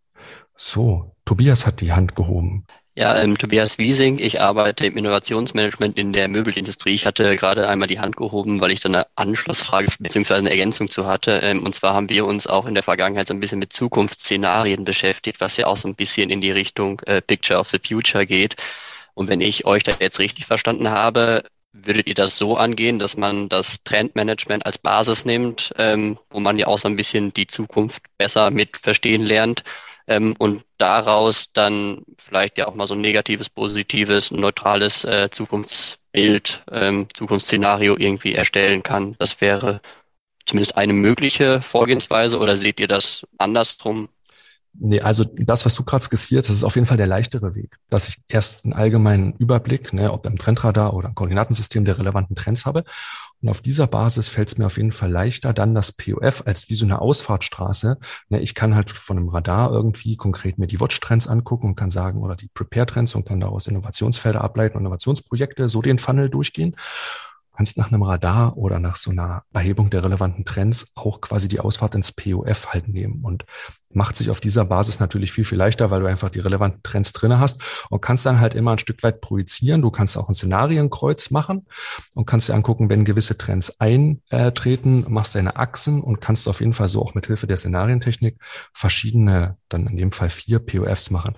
[0.55, 2.65] So, Tobias hat die Hand gehoben.
[2.93, 6.93] Ja, ähm, Tobias Wiesing, ich arbeite im Innovationsmanagement in der Möbelindustrie.
[6.93, 10.34] Ich hatte gerade einmal die Hand gehoben, weil ich da eine Anschlussfrage bzw.
[10.34, 11.39] eine Ergänzung zu hatte.
[11.41, 14.84] Ähm, und zwar haben wir uns auch in der Vergangenheit so ein bisschen mit Zukunftsszenarien
[14.84, 18.25] beschäftigt, was ja auch so ein bisschen in die Richtung äh, Picture of the Future
[18.25, 18.56] geht.
[19.13, 23.15] Und wenn ich euch da jetzt richtig verstanden habe, würdet ihr das so angehen, dass
[23.15, 27.47] man das Trendmanagement als Basis nimmt, ähm, wo man ja auch so ein bisschen die
[27.47, 29.63] Zukunft besser mit verstehen lernt
[30.08, 36.63] ähm, und daraus dann vielleicht ja auch mal so ein negatives, positives, neutrales äh, Zukunftsbild,
[36.72, 39.15] ähm, Zukunftsszenario irgendwie erstellen kann.
[39.20, 39.82] Das wäre
[40.46, 44.10] zumindest eine mögliche Vorgehensweise oder seht ihr das andersrum?
[44.73, 47.75] Nee, also das, was du gerade skizziert, das ist auf jeden Fall der leichtere Weg,
[47.89, 52.36] dass ich erst einen allgemeinen Überblick, ne, ob im Trendradar oder im Koordinatensystem der relevanten
[52.36, 52.86] Trends habe
[53.41, 56.69] und auf dieser Basis fällt es mir auf jeden Fall leichter, dann das POF als
[56.69, 57.97] wie so eine Ausfahrtstraße.
[58.29, 61.89] Ne, ich kann halt von einem Radar irgendwie konkret mir die Watch-Trends angucken und kann
[61.89, 66.75] sagen, oder die Prepare-Trends und kann daraus Innovationsfelder ableiten Innovationsprojekte, so den Funnel durchgehen
[67.62, 71.60] kannst nach einem Radar oder nach so einer Erhebung der relevanten Trends auch quasi die
[71.60, 73.45] Ausfahrt ins POF halt nehmen und
[73.93, 77.13] macht sich auf dieser Basis natürlich viel, viel leichter, weil du einfach die relevanten Trends
[77.13, 79.84] drinne hast und kannst dann halt immer ein Stück weit projizieren.
[79.84, 81.67] Du kannst auch ein Szenarienkreuz machen
[82.15, 86.74] und kannst dir angucken, wenn gewisse Trends eintreten, machst deine Achsen und kannst auf jeden
[86.74, 88.38] Fall so auch mit Hilfe der Szenarientechnik
[88.74, 91.36] verschiedene, dann in dem Fall vier POFs machen.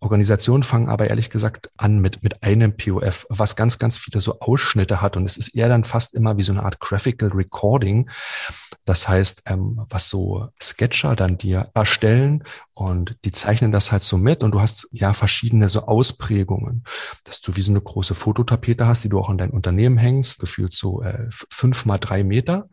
[0.00, 4.40] Organisationen fangen aber ehrlich gesagt an mit, mit einem POF, was ganz, ganz viele so
[4.40, 5.18] Ausschnitte hat.
[5.18, 8.08] Und es ist eher dann fast immer wie so eine Art Graphical Recording.
[8.86, 12.44] Das heißt, ähm, was so Sketcher dann dir erstellen
[12.80, 16.82] und die zeichnen das halt so mit und du hast ja verschiedene so Ausprägungen,
[17.24, 20.40] dass du wie so eine große Fototapete hast, die du auch in dein Unternehmen hängst,
[20.40, 22.70] gefühlt so äh, fünf mal drei Meter.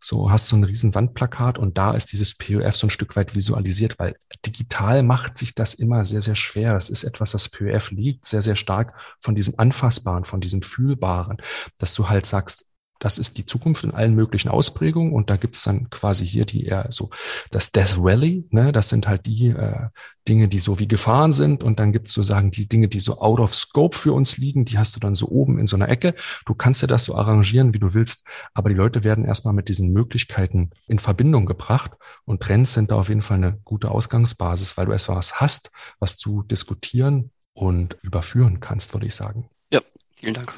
[0.00, 3.34] So hast du ein riesen Wandplakat und da ist dieses POF so ein Stück weit
[3.34, 6.74] visualisiert, weil digital macht sich das immer sehr, sehr schwer.
[6.74, 11.36] Es ist etwas, das POF liegt sehr, sehr stark von diesem Anfassbaren, von diesem Fühlbaren,
[11.76, 12.64] dass du halt sagst,
[13.02, 16.66] das ist die Zukunft in allen möglichen Ausprägungen und da gibt's dann quasi hier die
[16.66, 17.10] eher so
[17.50, 18.70] das Death Valley, ne?
[18.70, 19.88] das sind halt die äh,
[20.28, 23.40] Dinge, die so wie Gefahren sind und dann gibt's sozusagen die Dinge, die so out
[23.40, 26.14] of scope für uns liegen, die hast du dann so oben in so einer Ecke.
[26.46, 29.68] Du kannst ja das so arrangieren, wie du willst, aber die Leute werden erstmal mit
[29.68, 31.90] diesen Möglichkeiten in Verbindung gebracht
[32.24, 36.18] und Trends sind da auf jeden Fall eine gute Ausgangsbasis, weil du etwas hast, was
[36.18, 39.50] du diskutieren und überführen kannst, würde ich sagen.
[39.72, 39.80] Ja,
[40.14, 40.54] vielen Dank.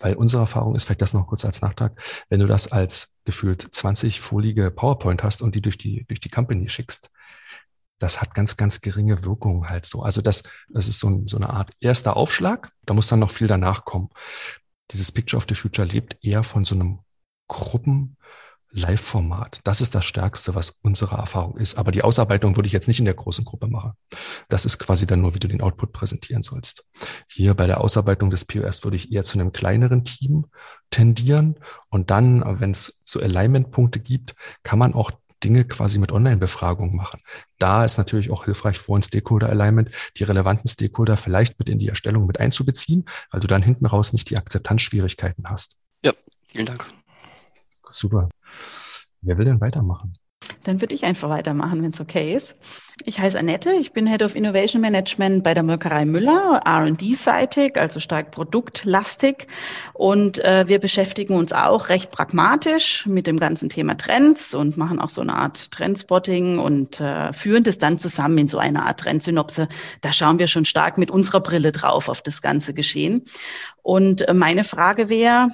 [0.00, 3.62] Weil unsere Erfahrung ist, vielleicht das noch kurz als Nachtrag, wenn du das als gefühlt
[3.62, 7.12] 20-folige PowerPoint hast und die durch die, durch die Company schickst,
[8.00, 10.02] das hat ganz, ganz geringe Wirkung halt so.
[10.02, 12.72] Also das, das ist so, ein, so eine Art erster Aufschlag.
[12.86, 14.08] Da muss dann noch viel danach kommen.
[14.90, 17.00] Dieses Picture of the Future lebt eher von so einem
[17.46, 18.16] Gruppen,
[18.72, 19.60] Live-Format.
[19.64, 21.76] Das ist das Stärkste, was unsere Erfahrung ist.
[21.76, 23.92] Aber die Ausarbeitung würde ich jetzt nicht in der großen Gruppe machen.
[24.48, 26.86] Das ist quasi dann nur, wie du den Output präsentieren sollst.
[27.28, 30.46] Hier bei der Ausarbeitung des POS würde ich eher zu einem kleineren Team
[30.90, 31.56] tendieren.
[31.88, 35.10] Und dann, wenn es so Alignment-Punkte gibt, kann man auch
[35.42, 37.20] Dinge quasi mit Online-Befragungen machen.
[37.58, 41.88] Da ist natürlich auch hilfreich, vor ein Stakeholder-Alignment die relevanten Stakeholder vielleicht mit in die
[41.88, 45.78] Erstellung mit einzubeziehen, weil du dann hinten raus nicht die Akzeptanzschwierigkeiten hast.
[46.04, 46.12] Ja,
[46.46, 46.84] vielen Dank.
[47.90, 48.28] Super.
[49.22, 50.14] Wer will denn weitermachen?
[50.64, 52.54] Dann würde ich einfach weitermachen, wenn es okay ist.
[53.06, 57.98] Ich heiße Annette, ich bin Head of Innovation Management bei der Molkerei Müller, R&D-seitig, also
[57.98, 59.46] stark produktlastig.
[59.94, 65.00] Und äh, wir beschäftigen uns auch recht pragmatisch mit dem ganzen Thema Trends und machen
[65.00, 69.00] auch so eine Art Trendspotting und äh, führen das dann zusammen in so einer Art
[69.00, 69.68] Trendsynopse.
[70.02, 73.24] Da schauen wir schon stark mit unserer Brille drauf auf das ganze Geschehen.
[73.82, 75.50] Und äh, meine Frage wäre,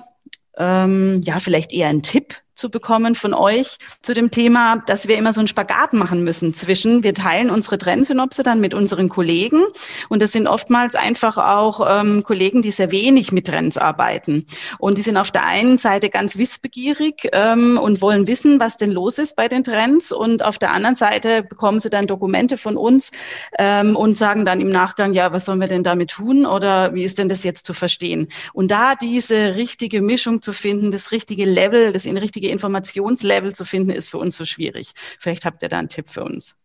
[0.58, 5.16] ähm, ja, vielleicht eher ein Tipp zu bekommen von euch zu dem Thema, dass wir
[5.16, 9.62] immer so einen Spagat machen müssen zwischen, wir teilen unsere Trendsynopse dann mit unseren Kollegen
[10.08, 14.46] und das sind oftmals einfach auch ähm, Kollegen, die sehr wenig mit Trends arbeiten.
[14.78, 18.90] Und die sind auf der einen Seite ganz wissbegierig ähm, und wollen wissen, was denn
[18.90, 22.76] los ist bei den Trends und auf der anderen Seite bekommen sie dann Dokumente von
[22.76, 23.10] uns
[23.58, 27.04] ähm, und sagen dann im Nachgang, ja, was sollen wir denn damit tun oder wie
[27.04, 28.28] ist denn das jetzt zu verstehen?
[28.52, 33.90] Und da diese richtige Mischung zu finden, das richtige Level, das richtige Informationslevel zu finden,
[33.90, 34.92] ist für uns so schwierig.
[35.18, 36.56] Vielleicht habt ihr da einen Tipp für uns.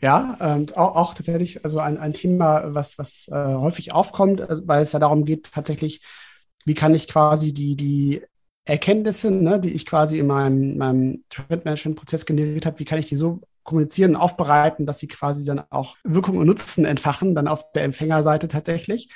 [0.00, 4.56] Ja, ähm, auch, auch, tatsächlich also ein, ein Thema, was, was äh, häufig aufkommt, äh,
[4.66, 6.00] weil es ja darum geht, tatsächlich,
[6.64, 8.22] wie kann ich quasi die, die
[8.64, 13.16] Erkenntnisse, ne, die ich quasi in meinem, meinem Trendmanagement-Prozess generiert habe, wie kann ich die
[13.16, 17.84] so kommunizieren aufbereiten, dass sie quasi dann auch Wirkung und Nutzen entfachen, dann auf der
[17.84, 19.10] Empfängerseite tatsächlich.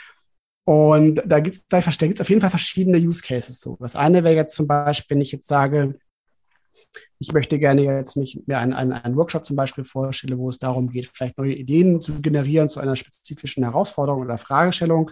[0.70, 3.58] Und da gibt es da auf jeden Fall verschiedene Use Cases.
[3.58, 3.76] So.
[3.80, 5.98] Das eine wäre jetzt zum Beispiel, wenn ich jetzt sage,
[7.18, 10.60] ich möchte gerne jetzt mich mir einen, einen, einen Workshop zum Beispiel vorstelle, wo es
[10.60, 15.10] darum geht, vielleicht neue Ideen zu generieren zu einer spezifischen Herausforderung oder Fragestellung,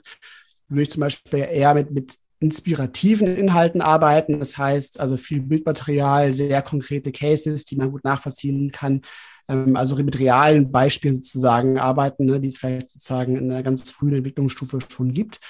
[0.68, 4.38] würde ich zum Beispiel eher mit, mit inspirativen Inhalten arbeiten.
[4.38, 9.02] Das heißt also viel Bildmaterial, sehr konkrete Cases, die man gut nachvollziehen kann.
[9.48, 13.90] Ähm, also mit realen Beispielen sozusagen arbeiten, ne, die es vielleicht sozusagen in einer ganz
[13.90, 15.40] frühen Entwicklungsstufe schon gibt.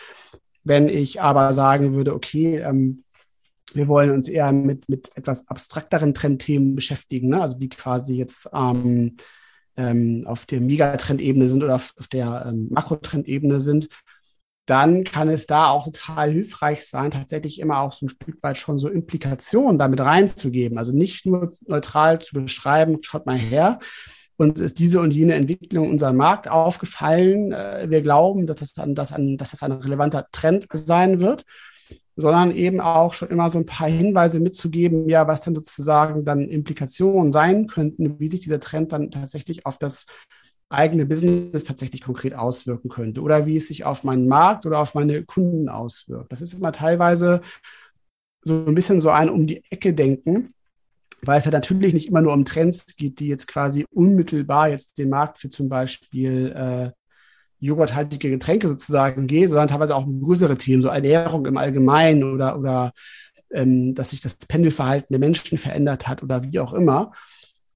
[0.65, 3.05] Wenn ich aber sagen würde, okay, ähm,
[3.75, 7.43] wir wollen uns eher mit, mit etwas abstrakteren Trendthemen beschäftigen, ne?
[7.43, 9.17] also die quasi jetzt ähm,
[9.77, 13.89] ähm, auf der Megatrendebene sind oder auf, der ähm, Makrotrendebene sind,
[14.69, 18.59] dann kann es da auch total hilfreich sein, tatsächlich immer auch so ein Stück weit
[18.59, 20.77] schon so Implikationen damit reinzugeben.
[20.77, 23.79] Also nicht nur neutral zu beschreiben, schaut mal her,
[24.37, 27.53] uns ist diese und jene Entwicklung unserem Markt aufgefallen.
[27.53, 31.45] Äh, wir glauben, dass das, dann, dass, ein, dass das ein relevanter Trend sein wird,
[32.15, 36.41] sondern eben auch schon immer so ein paar Hinweise mitzugeben, ja, was dann sozusagen dann
[36.49, 40.07] Implikationen sein könnten, wie sich dieser Trend dann tatsächlich auf das
[40.71, 44.95] eigene Business tatsächlich konkret auswirken könnte oder wie es sich auf meinen Markt oder auf
[44.95, 46.31] meine Kunden auswirkt.
[46.31, 47.41] Das ist immer teilweise
[48.43, 50.53] so ein bisschen so ein um die Ecke denken,
[51.23, 54.99] weil es ja natürlich nicht immer nur um Trends geht, die jetzt quasi unmittelbar jetzt
[54.99, 56.91] den Markt für zum Beispiel äh,
[57.61, 62.93] joghurthaltige Getränke sozusagen geht, sondern teilweise auch größere Themen, so Ernährung im Allgemeinen oder, oder
[63.51, 67.13] ähm, dass sich das Pendelverhalten der Menschen verändert hat oder wie auch immer.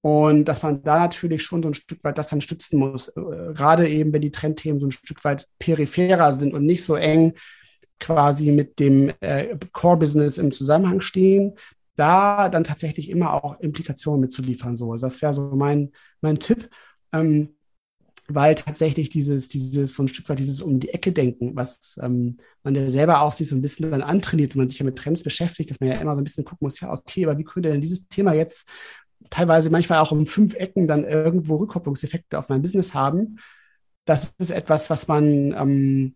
[0.02, 3.20] Und dass man da natürlich schon so ein Stück weit das dann stützen muss, äh,
[3.54, 7.34] gerade eben, wenn die Trendthemen so ein Stück weit peripherer sind und nicht so eng
[8.00, 11.54] quasi mit dem äh, Core-Business im Zusammenhang stehen,
[11.94, 14.74] da dann tatsächlich immer auch Implikationen mitzuliefern.
[14.74, 14.96] So.
[14.96, 16.68] Das wäre so mein, mein Tipp.
[17.12, 17.50] Ähm,
[18.28, 22.36] weil tatsächlich dieses, dieses, so ein Stück weit dieses um die Ecke denken, was ähm,
[22.62, 24.96] man ja selber auch sich so ein bisschen dann antrainiert, wenn man sich ja mit
[24.96, 27.44] Trends beschäftigt, dass man ja immer so ein bisschen gucken muss, ja, okay, aber wie
[27.44, 28.68] könnte denn dieses Thema jetzt
[29.30, 33.38] teilweise manchmal auch um fünf Ecken dann irgendwo Rückkopplungseffekte auf mein Business haben.
[34.04, 36.14] Das ist etwas, was man ähm,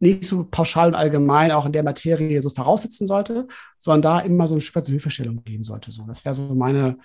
[0.00, 3.48] nicht so pauschal und allgemein auch in der Materie so voraussetzen sollte,
[3.78, 5.90] sondern da immer so ein Stück weit zur Hilfestellung geben sollte.
[5.90, 6.98] So, das wäre so meine,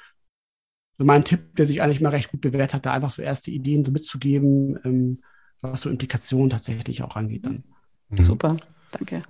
[0.97, 3.51] so mein Tipp, der sich eigentlich mal recht gut bewährt hat, da einfach so erste
[3.51, 5.23] Ideen so mitzugeben, ähm,
[5.61, 7.63] was so Implikationen tatsächlich auch angeht dann.
[8.09, 8.23] Mhm.
[8.23, 8.57] Super,
[8.91, 9.23] danke.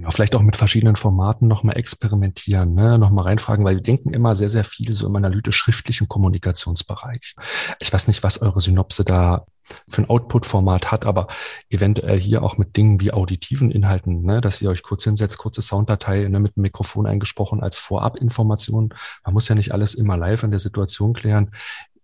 [0.00, 2.98] Genau, vielleicht auch mit verschiedenen Formaten nochmal experimentieren, ne?
[2.98, 7.34] nochmal reinfragen, weil wir denken immer sehr, sehr viel so im analytisch-schriftlichen Kommunikationsbereich.
[7.82, 9.44] Ich weiß nicht, was eure Synopse da
[9.88, 11.26] für ein Output-Format hat, aber
[11.68, 14.40] eventuell hier auch mit Dingen wie auditiven Inhalten, ne?
[14.40, 16.40] dass ihr euch kurz hinsetzt, kurze Sounddatei ne?
[16.40, 18.94] mit dem Mikrofon eingesprochen als Vorabinformation.
[19.22, 21.50] Man muss ja nicht alles immer live in der Situation klären.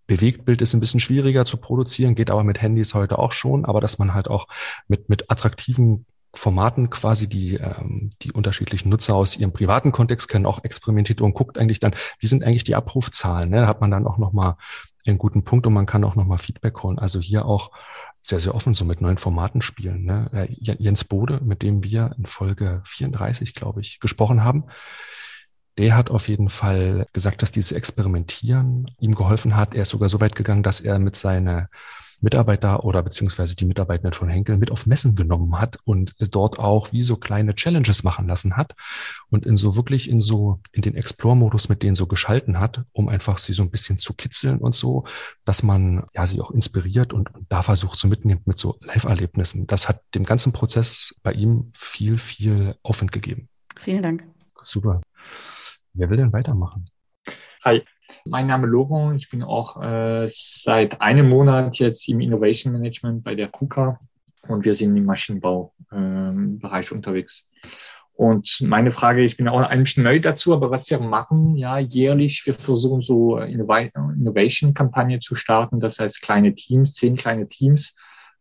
[0.06, 3.80] Bewegtbild ist ein bisschen schwieriger zu produzieren, geht aber mit Handys heute auch schon, aber
[3.80, 4.48] dass man halt auch
[4.86, 6.04] mit, mit attraktiven
[6.38, 11.34] Formaten quasi die, ähm, die unterschiedlichen Nutzer aus ihrem privaten Kontext kennen, auch experimentiert und
[11.34, 13.50] guckt eigentlich dann, wie sind eigentlich die Abrufzahlen.
[13.50, 13.62] Ne?
[13.62, 14.56] Da hat man dann auch nochmal
[15.06, 16.98] einen guten Punkt und man kann auch nochmal Feedback holen.
[16.98, 17.70] Also hier auch
[18.22, 20.04] sehr, sehr offen so mit neuen Formaten spielen.
[20.04, 20.30] Ne?
[20.32, 24.64] Äh, Jens Bode, mit dem wir in Folge 34, glaube ich, gesprochen haben,
[25.78, 29.74] der hat auf jeden Fall gesagt, dass dieses Experimentieren ihm geholfen hat.
[29.74, 31.68] Er ist sogar so weit gegangen, dass er mit seiner
[32.20, 36.92] Mitarbeiter oder beziehungsweise die Mitarbeitenden von Henkel mit auf Messen genommen hat und dort auch
[36.92, 38.74] wie so kleine Challenges machen lassen hat
[39.28, 43.08] und in so wirklich in so, in den Explore-Modus mit denen so geschalten hat, um
[43.08, 45.04] einfach sie so ein bisschen zu kitzeln und so,
[45.44, 49.66] dass man ja sie auch inspiriert und, und da versucht zu mitnehmen mit so Live-Erlebnissen.
[49.66, 53.48] Das hat dem ganzen Prozess bei ihm viel, viel Aufwand gegeben.
[53.78, 54.24] Vielen Dank.
[54.62, 55.00] Super.
[55.98, 56.90] Wer will denn weitermachen?
[57.64, 57.82] Hi,
[58.26, 59.16] mein Name Laurent.
[59.18, 63.98] Ich bin auch äh, seit einem Monat jetzt im Innovation Management bei der KUKA
[64.46, 67.48] und wir sind im Maschinenbaubereich ähm, unterwegs.
[68.12, 71.78] Und meine Frage, ich bin auch ein bisschen neu dazu, aber was wir machen, ja,
[71.78, 75.80] jährlich, wir versuchen so Innovation-Kampagne zu starten.
[75.80, 77.94] Das heißt, kleine Teams, zehn kleine Teams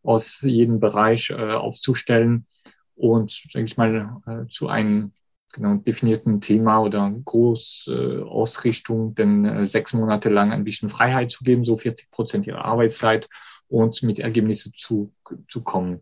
[0.04, 2.48] aus jedem Bereich äh, aufzustellen
[2.96, 5.14] und, sage ich mal, äh, zu einem
[5.56, 11.44] genau definierten Thema oder große äh, denn äh, sechs Monate lang ein bisschen Freiheit zu
[11.44, 13.30] geben, so 40 Prozent ihrer Arbeitszeit
[13.68, 15.14] und mit Ergebnissen zu,
[15.48, 16.02] zu kommen.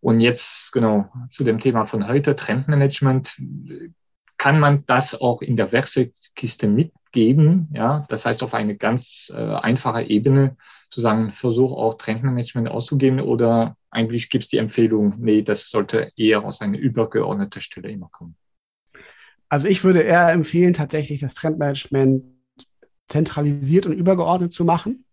[0.00, 3.36] Und jetzt genau zu dem Thema von heute, Trendmanagement.
[4.38, 7.68] Kann man das auch in der Werkzeugkiste mitgeben?
[7.72, 10.56] Ja, das heißt auf eine ganz äh, einfache Ebene
[10.90, 16.12] zu sagen, versuch auch Trendmanagement auszugeben oder eigentlich gibt es die Empfehlung, nee, das sollte
[16.16, 18.36] eher aus einer übergeordneten Stelle immer kommen.
[19.48, 22.24] Also ich würde eher empfehlen, tatsächlich das Trendmanagement
[23.06, 25.04] zentralisiert und übergeordnet zu machen.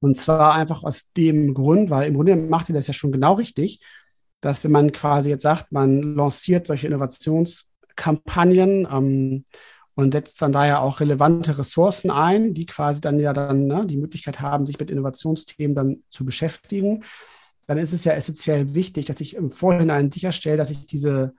[0.00, 3.34] Und zwar einfach aus dem Grund, weil im Grunde macht ihr das ja schon genau
[3.34, 3.80] richtig,
[4.40, 9.44] dass wenn man quasi jetzt sagt, man lanciert solche Innovationskampagnen ähm,
[9.94, 13.96] und setzt dann daher auch relevante Ressourcen ein, die quasi dann ja dann ne, die
[13.96, 17.02] Möglichkeit haben, sich mit Innovationsthemen dann zu beschäftigen,
[17.66, 21.34] dann ist es ja essentiell wichtig, dass ich im Vorhinein sicherstelle, dass ich diese,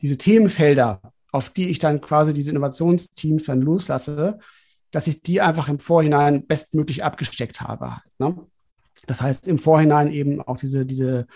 [0.00, 1.02] diese Themenfelder,
[1.32, 4.38] auf die ich dann quasi diese Innovationsteams dann loslasse,
[4.90, 7.96] dass ich die einfach im Vorhinein bestmöglich abgesteckt habe.
[8.18, 8.38] Ne?
[9.06, 11.26] Das heißt, im Vorhinein eben auch diese, diese,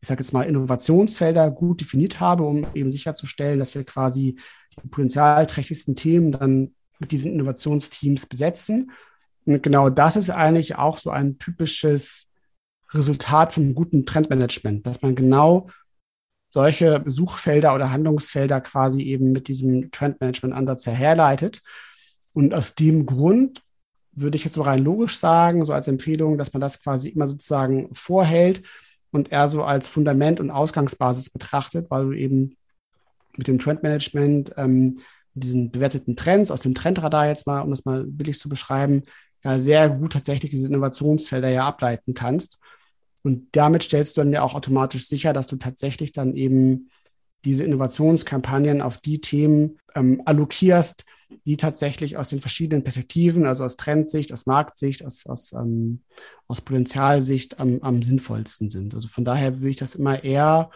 [0.00, 4.38] ich sage jetzt mal, Innovationsfelder gut definiert habe, um eben sicherzustellen, dass wir quasi
[4.82, 8.92] die potenzialträchtigsten Themen dann mit diesen Innovationsteams besetzen.
[9.44, 12.28] Und genau das ist eigentlich auch so ein typisches
[12.92, 15.68] Resultat von gutem Trendmanagement, dass man genau
[16.56, 21.60] solche Suchfelder oder Handlungsfelder quasi eben mit diesem Trendmanagement-Ansatz herleitet
[22.32, 23.62] und aus dem Grund
[24.12, 27.28] würde ich jetzt so rein logisch sagen, so als Empfehlung, dass man das quasi immer
[27.28, 28.62] sozusagen vorhält
[29.10, 32.56] und eher so als Fundament und Ausgangsbasis betrachtet, weil du eben
[33.36, 35.00] mit dem Trendmanagement ähm,
[35.34, 39.02] diesen bewerteten Trends aus dem Trendradar jetzt mal, um das mal billig zu beschreiben,
[39.44, 42.60] ja sehr gut tatsächlich diese Innovationsfelder ja ableiten kannst.
[43.26, 46.90] Und damit stellst du dann ja auch automatisch sicher, dass du tatsächlich dann eben
[47.44, 51.04] diese Innovationskampagnen auf die Themen ähm, allokierst,
[51.44, 56.04] die tatsächlich aus den verschiedenen Perspektiven, also aus Trendsicht, aus Marktsicht, aus, aus, ähm,
[56.46, 58.94] aus Potenzialsicht am, am sinnvollsten sind.
[58.94, 60.70] Also von daher würde ich das immer eher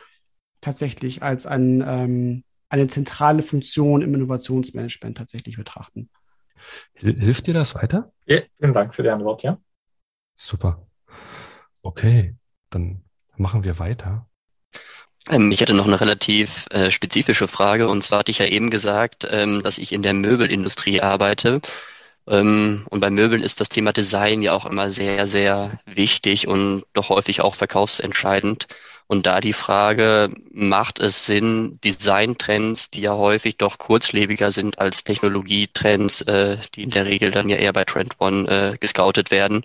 [0.61, 6.11] tatsächlich als ein, ähm, eine zentrale Funktion im Innovationsmanagement tatsächlich betrachten.
[6.95, 8.13] Hilft dir das weiter?
[8.27, 9.61] Ja, vielen Dank für die Antwort, ja.
[10.35, 10.85] Super.
[11.83, 12.35] Okay,
[12.71, 13.03] dann
[13.37, 14.27] machen wir weiter.
[15.29, 17.89] Ähm, ich hätte noch eine relativ äh, spezifische Frage.
[17.89, 21.61] Und zwar hatte ich ja eben gesagt, ähm, dass ich in der Möbelindustrie arbeite.
[22.27, 26.85] Ähm, und bei Möbeln ist das Thema Design ja auch immer sehr, sehr wichtig und
[26.93, 28.67] doch häufig auch verkaufsentscheidend.
[29.07, 35.03] Und da die Frage, macht es Sinn, Designtrends, die ja häufig doch kurzlebiger sind als
[35.03, 39.65] Technologietrends, äh, die in der Regel dann ja eher bei Trend One äh, gescoutet werden,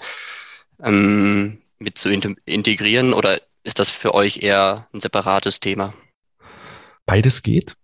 [0.83, 5.93] ähm, mit zu integrieren oder ist das für euch eher ein separates Thema?
[7.05, 7.75] Beides geht.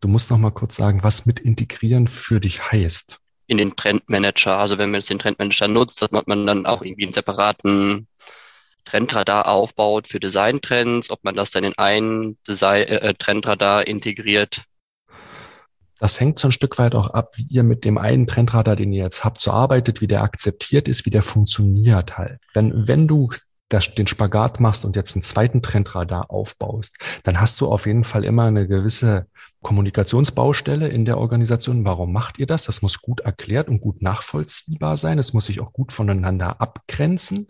[0.00, 3.18] Du musst noch mal kurz sagen, was mit integrieren für dich heißt.
[3.46, 7.04] In den Trendmanager, also wenn man jetzt den Trendmanager nutzt, dass man dann auch irgendwie
[7.04, 8.06] einen separaten
[8.84, 14.62] Trendradar aufbaut für Designtrends, ob man das dann in einen Design, äh, Trendradar integriert.
[15.98, 18.92] Das hängt so ein Stück weit auch ab, wie ihr mit dem einen Trendradar, den
[18.92, 22.38] ihr jetzt habt, so arbeitet, wie der akzeptiert ist, wie der funktioniert halt.
[22.54, 23.30] Wenn, wenn du
[23.68, 28.04] das, den Spagat machst und jetzt einen zweiten Trendradar aufbaust, dann hast du auf jeden
[28.04, 29.26] Fall immer eine gewisse
[29.62, 31.84] Kommunikationsbaustelle in der Organisation.
[31.84, 32.64] Warum macht ihr das?
[32.64, 35.18] Das muss gut erklärt und gut nachvollziehbar sein.
[35.18, 37.48] Es muss sich auch gut voneinander abgrenzen.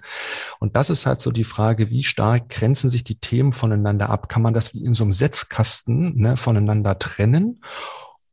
[0.58, 4.28] Und das ist halt so die Frage, wie stark grenzen sich die Themen voneinander ab?
[4.28, 7.62] Kann man das wie in so einem Setzkasten ne, voneinander trennen?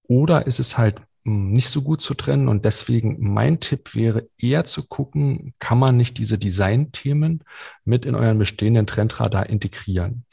[0.08, 2.48] Oder ist es halt nicht so gut zu trennen.
[2.48, 7.44] Und deswegen mein Tipp wäre eher zu gucken, kann man nicht diese Design-Themen
[7.84, 10.26] mit in euren bestehenden Trendradar integrieren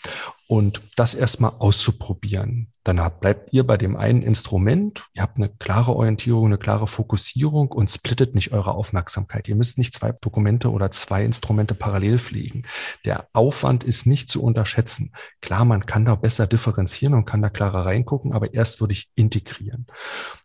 [0.53, 2.68] und das erstmal auszuprobieren.
[2.84, 7.72] Dann bleibt ihr bei dem einen Instrument, ihr habt eine klare Orientierung, eine klare Fokussierung
[7.72, 9.49] und splittet nicht eure Aufmerksamkeit.
[9.49, 12.64] Ihr müsst nicht zwei Dokumente oder zwei Instrumente parallel pflegen.
[13.07, 15.14] Der Aufwand ist nicht zu unterschätzen.
[15.40, 19.11] Klar, man kann da besser differenzieren und kann da klarer reingucken, aber erst würde ich
[19.14, 19.86] integrieren.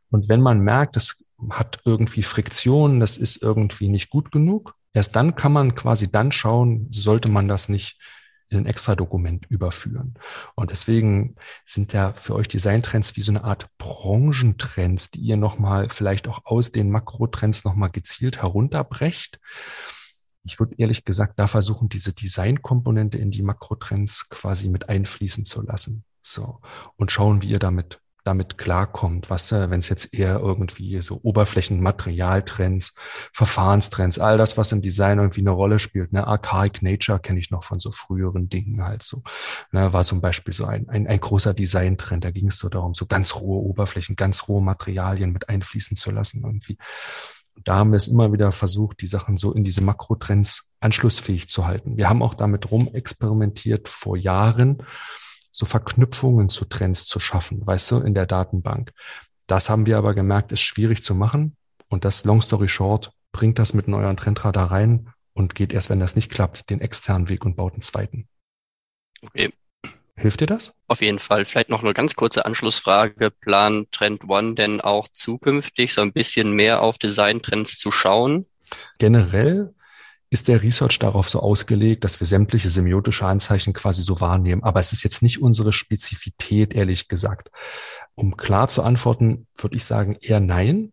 [0.10, 5.16] Und wenn man merkt, das hat irgendwie Friktion, das ist irgendwie nicht gut genug, erst
[5.16, 8.00] dann kann man quasi dann schauen, sollte man das nicht
[8.50, 10.16] in ein extra Dokument überführen.
[10.56, 11.36] Und deswegen
[11.66, 16.46] sind ja für euch Designtrends wie so eine Art Branchentrends, die ihr nochmal vielleicht auch
[16.46, 19.40] aus den Makrotrends nochmal gezielt herunterbrecht.
[20.46, 25.62] Ich würde ehrlich gesagt da versuchen, diese Designkomponente in die Makrotrends quasi mit einfließen zu
[25.62, 26.62] lassen So.
[26.96, 31.20] Und schauen, wie ihr damit damit klarkommt, was, äh, wenn es jetzt eher irgendwie so
[31.24, 32.94] Oberflächenmaterialtrends,
[33.34, 36.14] Verfahrenstrends, all das, was im Design irgendwie eine Rolle spielt.
[36.14, 36.28] Ne?
[36.28, 39.24] Archaic Nature kenne ich noch von so früheren Dingen halt so.
[39.72, 39.94] Ne?
[39.94, 42.26] War zum Beispiel so ein, ein, ein großer Designtrend.
[42.26, 46.12] Da ging es so darum, so ganz rohe Oberflächen, ganz rohe Materialien mit einfließen zu
[46.12, 46.78] lassen irgendwie.
[47.64, 51.66] Da haben wir es immer wieder versucht, die Sachen so in diese Makrotrends anschlussfähig zu
[51.66, 51.98] halten.
[51.98, 54.84] Wir haben auch damit rumexperimentiert vor Jahren
[55.58, 58.92] so Verknüpfungen zu Trends zu schaffen, weißt du, in der Datenbank.
[59.48, 61.56] Das haben wir aber gemerkt, ist schwierig zu machen.
[61.88, 65.90] Und das Long Story Short bringt das mit einem euren Trendradar rein und geht erst,
[65.90, 68.28] wenn das nicht klappt, den externen Weg und baut einen zweiten.
[69.24, 69.52] Okay.
[70.16, 70.78] Hilft dir das?
[70.88, 71.46] Auf jeden Fall.
[71.46, 73.32] Vielleicht noch eine ganz kurze Anschlussfrage.
[73.32, 78.46] Plan Trend One denn auch zukünftig so ein bisschen mehr auf Design-Trends zu schauen?
[79.00, 79.74] Generell
[80.30, 84.64] ist der Research darauf so ausgelegt, dass wir sämtliche semiotische Anzeichen quasi so wahrnehmen.
[84.64, 87.50] Aber es ist jetzt nicht unsere Spezifität, ehrlich gesagt.
[88.16, 90.92] Um klar zu antworten, würde ich sagen eher nein,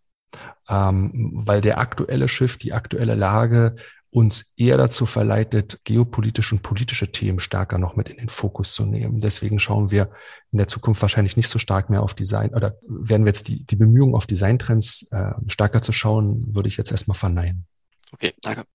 [0.68, 3.74] ähm, weil der aktuelle Shift, die aktuelle Lage
[4.10, 8.86] uns eher dazu verleitet, geopolitische und politische Themen stärker noch mit in den Fokus zu
[8.86, 9.18] nehmen.
[9.18, 10.12] Deswegen schauen wir
[10.52, 13.64] in der Zukunft wahrscheinlich nicht so stark mehr auf Design oder werden wir jetzt die,
[13.64, 17.66] die Bemühungen auf Designtrends äh, stärker zu schauen, würde ich jetzt erstmal verneinen.
[18.12, 18.66] Okay, danke.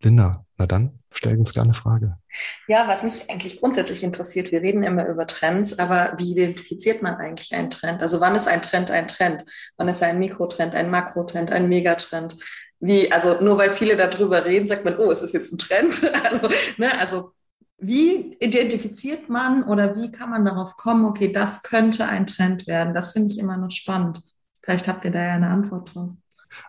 [0.00, 2.18] Linda, na dann, stell uns gerne eine Frage.
[2.66, 7.16] Ja, was mich eigentlich grundsätzlich interessiert, wir reden immer über Trends, aber wie identifiziert man
[7.16, 8.02] eigentlich einen Trend?
[8.02, 9.44] Also wann ist ein Trend ein Trend?
[9.76, 12.36] Wann ist ein Mikrotrend, ein Makrotrend, ein Megatrend?
[12.80, 16.10] Wie, also nur weil viele darüber reden, sagt man, oh, es ist jetzt ein Trend.
[16.24, 16.48] Also,
[16.78, 17.32] ne, also
[17.78, 22.94] wie identifiziert man oder wie kann man darauf kommen, okay, das könnte ein Trend werden?
[22.94, 24.22] Das finde ich immer noch spannend.
[24.62, 26.10] Vielleicht habt ihr da ja eine Antwort drauf.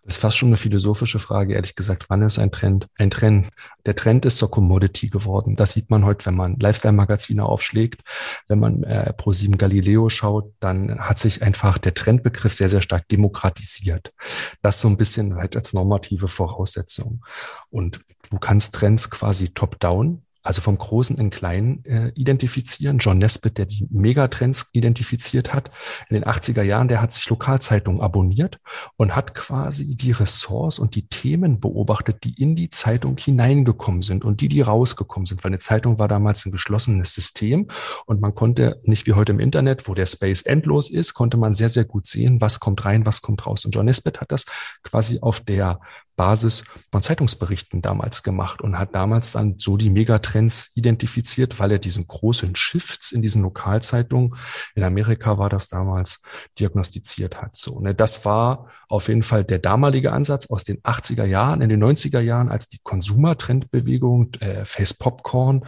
[0.04, 2.06] Das ist fast schon eine philosophische Frage, ehrlich gesagt.
[2.10, 2.88] Wann ist ein Trend?
[2.98, 3.50] Ein Trend.
[3.86, 5.56] Der Trend ist zur Commodity geworden.
[5.56, 8.02] Das sieht man heute, wenn man Lifestyle-Magazine aufschlägt.
[8.48, 13.08] Wenn man äh, Pro7 Galileo schaut, dann hat sich einfach der Trendbegriff sehr, sehr stark
[13.08, 14.14] demokratisiert.
[14.62, 17.26] Das so ein bisschen halt als normative Voraussetzung.
[17.70, 23.00] Und du kannst Trends quasi top-down also vom Großen in Kleinen äh, identifizieren.
[23.00, 25.72] John Nesbitt, der die Megatrends identifiziert hat,
[26.10, 28.60] in den 80er Jahren, der hat sich Lokalzeitungen abonniert
[28.98, 34.26] und hat quasi die Ressorts und die Themen beobachtet, die in die Zeitung hineingekommen sind
[34.26, 35.44] und die, die rausgekommen sind.
[35.44, 37.70] Weil eine Zeitung war damals ein geschlossenes System
[38.06, 41.54] und man konnte nicht wie heute im Internet, wo der Space endlos ist, konnte man
[41.54, 43.64] sehr, sehr gut sehen, was kommt rein, was kommt raus.
[43.64, 44.46] Und John Nesbitt hat das
[44.84, 45.80] quasi auf der
[46.16, 51.80] Basis von Zeitungsberichten damals gemacht und hat damals dann so die Megatrends identifiziert, weil er
[51.80, 54.36] diesen großen Shifts in diesen Lokalzeitungen,
[54.76, 56.22] in Amerika war das damals,
[56.60, 57.56] diagnostiziert hat.
[57.56, 61.70] So, ne, das war auf jeden Fall der damalige Ansatz aus den 80er Jahren, in
[61.70, 65.66] den 90er Jahren, als die Konsumertrendbewegung, äh, Face Popcorn,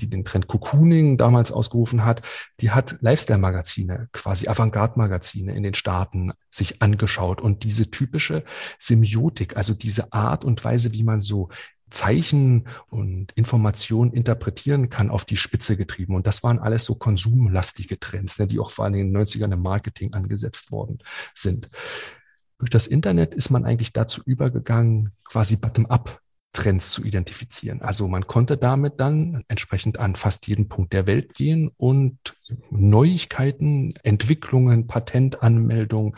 [0.00, 2.22] die den Trend Cocooning damals ausgerufen hat,
[2.60, 8.44] die hat Lifestyle-Magazine, quasi Avantgarde-Magazine in den Staaten sich angeschaut und diese typische
[8.78, 11.48] Semiotik, also diese Art und Weise, wie man so
[11.92, 16.14] Zeichen und Informationen interpretieren kann, auf die Spitze getrieben.
[16.14, 19.52] Und das waren alles so konsumlastige Trends, ne, die auch vor allem in den 90ern
[19.52, 20.98] im Marketing angesetzt worden
[21.34, 21.68] sind.
[22.58, 26.20] Durch das Internet ist man eigentlich dazu übergegangen, quasi bottom-up
[26.52, 27.80] Trends zu identifizieren.
[27.80, 32.18] Also man konnte damit dann entsprechend an fast jeden Punkt der Welt gehen und
[32.70, 36.14] Neuigkeiten, Entwicklungen, Patentanmeldungen,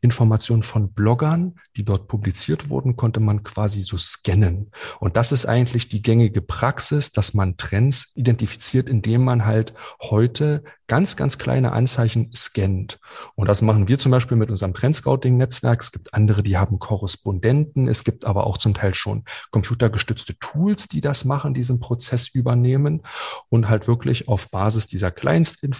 [0.00, 4.70] Informationen von Bloggern, die dort publiziert wurden, konnte man quasi so scannen.
[5.00, 10.62] Und das ist eigentlich die gängige Praxis, dass man Trends identifiziert, indem man halt heute
[10.88, 13.00] ganz, ganz kleine Anzeichen scannt.
[13.34, 15.82] Und das machen wir zum Beispiel mit unserem Trendscouting-Netzwerk.
[15.82, 17.88] Es gibt andere, die haben Korrespondenten.
[17.88, 23.02] Es gibt aber auch zum Teil schon computergestützte Tools, die das machen, diesen Prozess übernehmen
[23.48, 25.75] und halt wirklich auf Basis dieser Kleinstinformationen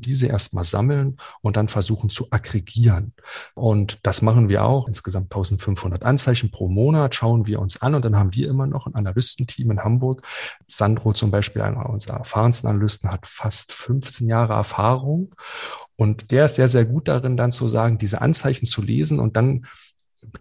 [0.00, 3.12] diese erstmal sammeln und dann versuchen zu aggregieren.
[3.54, 4.88] Und das machen wir auch.
[4.88, 8.86] Insgesamt 1500 Anzeichen pro Monat schauen wir uns an und dann haben wir immer noch
[8.86, 10.22] ein Analystenteam in Hamburg.
[10.68, 15.34] Sandro zum Beispiel, einer unserer erfahrensten Analysten, hat fast 15 Jahre Erfahrung
[15.96, 19.36] und der ist sehr, sehr gut darin, dann zu sagen, diese Anzeichen zu lesen und
[19.36, 19.66] dann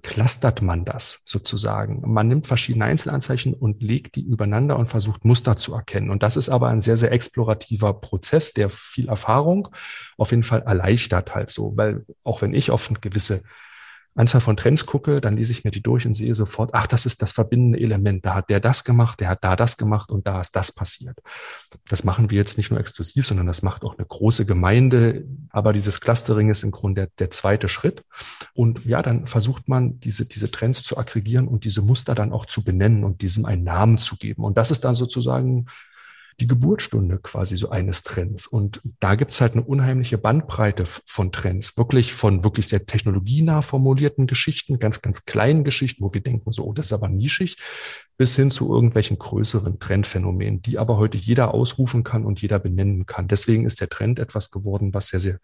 [0.01, 2.01] clustert man das sozusagen.
[2.05, 6.09] Man nimmt verschiedene Einzelanzeichen und legt die übereinander und versucht Muster zu erkennen.
[6.09, 9.69] Und das ist aber ein sehr, sehr explorativer Prozess, der viel Erfahrung
[10.17, 13.43] auf jeden Fall erleichtert halt so, weil auch wenn ich eine gewisse
[14.15, 17.05] Anzahl von Trends gucke, dann lese ich mir die durch und sehe sofort, ach, das
[17.05, 18.25] ist das verbindende Element.
[18.25, 21.17] Da hat der das gemacht, der hat da das gemacht und da ist das passiert.
[21.89, 25.25] Das machen wir jetzt nicht nur exklusiv, sondern das macht auch eine große Gemeinde.
[25.49, 28.03] Aber dieses Clustering ist im Grunde der, der zweite Schritt.
[28.53, 32.45] Und ja, dann versucht man, diese, diese Trends zu aggregieren und diese Muster dann auch
[32.45, 34.43] zu benennen und diesem einen Namen zu geben.
[34.43, 35.65] Und das ist dann sozusagen
[36.39, 38.47] die Geburtsstunde quasi so eines Trends.
[38.47, 44.27] Und da gibt's halt eine unheimliche Bandbreite von Trends, wirklich von wirklich sehr technologienah formulierten
[44.27, 47.57] Geschichten, ganz, ganz kleinen Geschichten, wo wir denken, so, oh, das ist aber nischig,
[48.17, 53.05] bis hin zu irgendwelchen größeren Trendphänomenen, die aber heute jeder ausrufen kann und jeder benennen
[53.05, 53.27] kann.
[53.27, 55.39] Deswegen ist der Trend etwas geworden, was sehr, sehr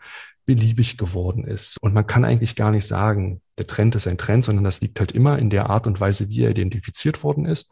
[0.46, 1.78] beliebig geworden ist.
[1.82, 5.00] Und man kann eigentlich gar nicht sagen, der Trend ist ein Trend, sondern das liegt
[5.00, 7.72] halt immer in der Art und Weise, wie er identifiziert worden ist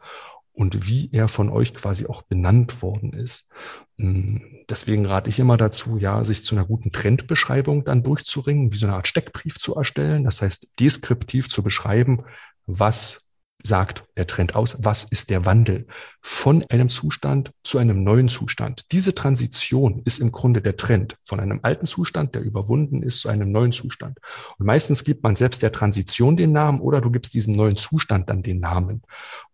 [0.58, 3.48] und wie er von euch quasi auch benannt worden ist.
[3.96, 8.76] Hm, deswegen rate ich immer dazu, ja, sich zu einer guten Trendbeschreibung dann durchzuringen, wie
[8.76, 10.24] so eine Art Steckbrief zu erstellen.
[10.24, 12.24] Das heißt, deskriptiv zu beschreiben,
[12.66, 13.27] was
[13.62, 15.86] sagt der Trend aus, was ist der Wandel
[16.20, 18.84] von einem Zustand zu einem neuen Zustand.
[18.92, 23.28] Diese Transition ist im Grunde der Trend von einem alten Zustand, der überwunden ist, zu
[23.28, 24.18] einem neuen Zustand.
[24.58, 28.30] Und meistens gibt man selbst der Transition den Namen oder du gibst diesem neuen Zustand
[28.30, 29.02] dann den Namen.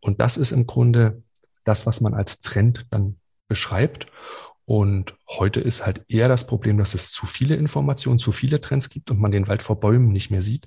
[0.00, 1.22] Und das ist im Grunde
[1.64, 3.16] das, was man als Trend dann
[3.48, 4.07] beschreibt.
[4.66, 8.88] Und heute ist halt eher das Problem, dass es zu viele Informationen, zu viele Trends
[8.88, 10.66] gibt und man den Wald vor Bäumen nicht mehr sieht.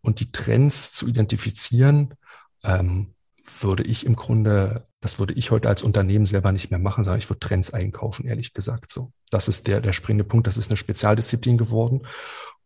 [0.00, 2.14] Und die Trends zu identifizieren,
[2.64, 3.14] ähm,
[3.60, 7.18] würde ich im Grunde, das würde ich heute als Unternehmen selber nicht mehr machen, sondern
[7.18, 8.90] ich würde Trends einkaufen, ehrlich gesagt.
[8.90, 10.46] So, das ist der, der springende Punkt.
[10.46, 12.02] Das ist eine Spezialdisziplin geworden.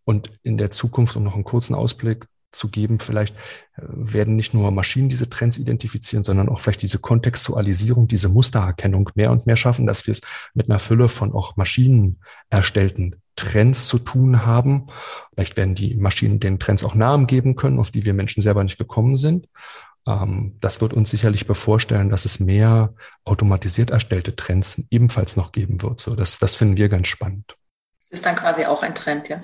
[0.05, 3.35] Und in der Zukunft, um noch einen kurzen Ausblick zu geben, vielleicht
[3.77, 9.11] äh, werden nicht nur Maschinen diese Trends identifizieren, sondern auch vielleicht diese Kontextualisierung, diese Mustererkennung
[9.15, 10.21] mehr und mehr schaffen, dass wir es
[10.53, 12.21] mit einer Fülle von auch Maschinen
[12.51, 14.87] erstellten Trends zu tun haben.
[15.35, 18.63] Vielleicht werden die Maschinen den Trends auch Namen geben können, auf die wir Menschen selber
[18.63, 19.49] nicht gekommen sind.
[20.07, 25.83] Ähm, das wird uns sicherlich bevorstellen, dass es mehr automatisiert erstellte Trends ebenfalls noch geben
[25.83, 26.01] wird.
[26.01, 27.57] So, das, das finden wir ganz spannend.
[28.11, 29.43] Das ist dann quasi auch ein Trend, ja.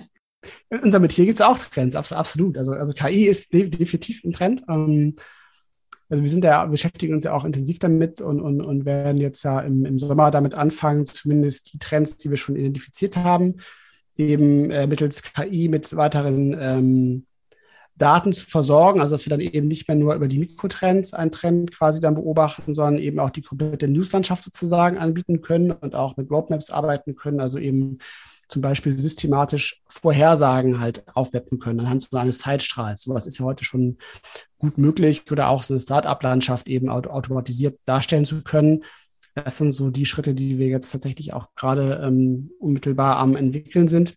[0.71, 2.59] In unserem Metier gibt es auch Trends, absolut.
[2.59, 4.63] Also, also KI ist definitiv ein Trend.
[4.69, 5.17] Ähm,
[6.09, 9.43] also wir sind ja, beschäftigen uns ja auch intensiv damit und, und, und werden jetzt
[9.43, 13.57] ja im, im Sommer damit anfangen, zumindest die Trends, die wir schon identifiziert haben,
[14.17, 17.27] eben äh, mittels KI mit weiteren ähm,
[17.99, 21.33] Daten zu versorgen, also dass wir dann eben nicht mehr nur über die Mikrotrends einen
[21.33, 26.17] Trend quasi dann beobachten, sondern eben auch die komplette Newslandschaft sozusagen anbieten können und auch
[26.17, 27.99] mit Roadmaps arbeiten können, also eben
[28.49, 33.03] zum Beispiel systematisch Vorhersagen halt aufwetten können anhand so eines Zeitstrahls.
[33.03, 33.99] Sowas ist ja heute schon
[34.59, 38.85] gut möglich oder auch so eine Start-up-Landschaft eben automatisiert darstellen zu können.
[39.35, 43.89] Das sind so die Schritte, die wir jetzt tatsächlich auch gerade ähm, unmittelbar am entwickeln
[43.89, 44.15] sind.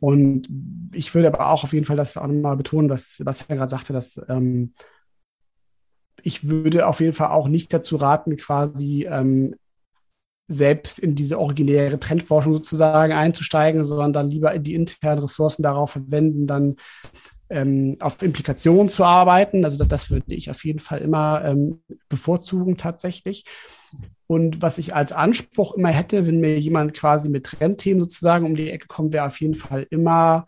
[0.00, 0.48] Und
[0.92, 3.92] ich würde aber auch auf jeden Fall das auch nochmal betonen, was Sebastian gerade sagte,
[3.92, 4.72] dass ähm,
[6.22, 9.56] ich würde auf jeden Fall auch nicht dazu raten, quasi ähm,
[10.46, 16.46] selbst in diese originäre Trendforschung sozusagen einzusteigen, sondern dann lieber die internen Ressourcen darauf verwenden,
[16.46, 16.76] dann
[17.50, 19.64] ähm, auf Implikationen zu arbeiten.
[19.64, 23.44] Also das, das würde ich auf jeden Fall immer ähm, bevorzugen tatsächlich.
[24.26, 28.54] Und was ich als Anspruch immer hätte, wenn mir jemand quasi mit Trendthemen sozusagen um
[28.54, 30.46] die Ecke kommt, wäre auf jeden Fall immer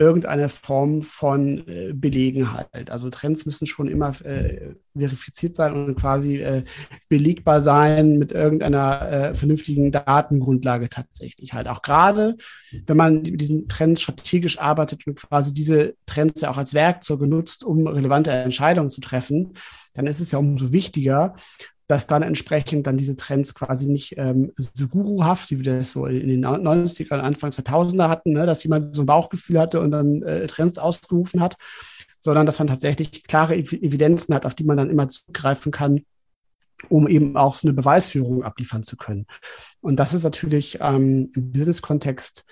[0.00, 2.90] irgendeine Form von äh, Belegen halt.
[2.90, 6.64] Also Trends müssen schon immer äh, verifiziert sein und quasi äh,
[7.10, 11.68] belegbar sein mit irgendeiner äh, vernünftigen Datengrundlage tatsächlich halt.
[11.68, 12.38] Auch gerade,
[12.86, 17.20] wenn man mit diesen Trends strategisch arbeitet und quasi diese Trends ja auch als Werkzeug
[17.20, 19.52] nutzt, um relevante Entscheidungen zu treffen,
[19.92, 21.34] dann ist es ja umso wichtiger,
[21.90, 26.06] dass dann entsprechend dann diese Trends quasi nicht ähm, so guruhaft, wie wir das so
[26.06, 29.90] in den 90er und Anfang 2000er hatten, ne, dass jemand so ein Bauchgefühl hatte und
[29.90, 31.56] dann äh, Trends ausgerufen hat,
[32.20, 36.04] sondern dass man tatsächlich klare Evidenzen hat, auf die man dann immer zugreifen kann,
[36.88, 39.26] um eben auch so eine Beweisführung abliefern zu können.
[39.80, 42.44] Und das ist natürlich ähm, im Business-Kontext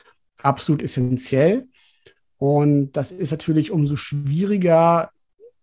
[0.42, 1.68] absolut essentiell.
[2.38, 5.12] Und das ist natürlich umso schwieriger,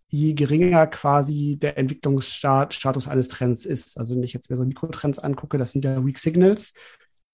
[0.07, 3.97] je geringer quasi der Entwicklungsstatus eines Trends ist.
[3.97, 6.73] Also wenn ich jetzt mir so Mikrotrends angucke, das sind ja Weak Signals.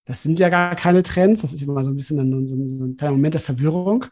[0.06, 1.42] Das sind ja gar keine Trends.
[1.42, 4.06] Das ist immer so ein bisschen ein, so ein kleiner Moment der Verwirrung.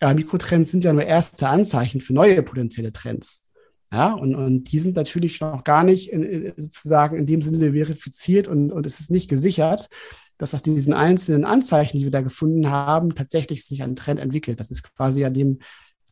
[0.00, 3.42] Aber Mikrotrends sind ja nur erste Anzeichen für neue potenzielle Trends.
[3.90, 8.46] Ja, und, und die sind natürlich noch gar nicht in, sozusagen in dem Sinne verifiziert
[8.46, 9.88] und, und es ist nicht gesichert,
[10.36, 14.60] dass aus diesen einzelnen Anzeichen, die wir da gefunden haben, tatsächlich sich ein Trend entwickelt.
[14.60, 15.60] Das ist quasi ja dem,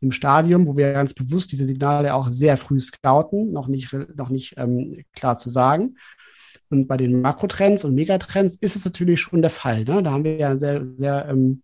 [0.01, 4.29] im Stadium, wo wir ganz bewusst diese Signale auch sehr früh scouten, noch nicht, noch
[4.29, 5.95] nicht ähm, klar zu sagen.
[6.69, 9.83] Und bei den Makrotrends und Megatrends ist es natürlich schon der Fall.
[9.85, 10.03] Ne?
[10.03, 11.63] Da haben wir ja ein sehr, sehr ähm,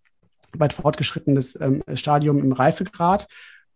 [0.54, 3.28] weit fortgeschrittenes ähm, Stadium im Reifegrad.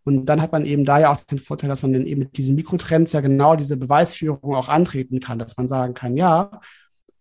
[0.04, 2.38] Und dann hat man eben da ja auch den Vorteil, dass man dann eben mit
[2.38, 6.60] diesen Mikrotrends ja genau diese Beweisführung auch antreten kann, dass man sagen kann, ja,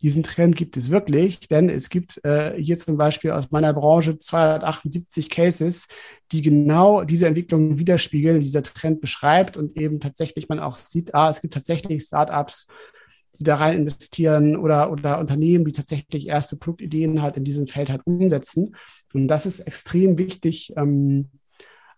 [0.01, 4.17] diesen Trend gibt es wirklich, denn es gibt äh, hier zum Beispiel aus meiner Branche
[4.17, 5.87] 278 Cases,
[6.31, 11.29] die genau diese Entwicklung widerspiegeln, dieser Trend beschreibt und eben tatsächlich man auch sieht, ah,
[11.29, 12.67] es gibt tatsächlich Startups,
[13.39, 17.89] die da rein investieren oder, oder Unternehmen, die tatsächlich erste Produktideen halt in diesem Feld
[17.89, 18.75] halt umsetzen.
[19.13, 21.29] Und das ist extrem wichtig, ähm,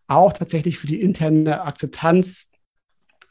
[0.07, 2.48] auch tatsächlich für die interne Akzeptanz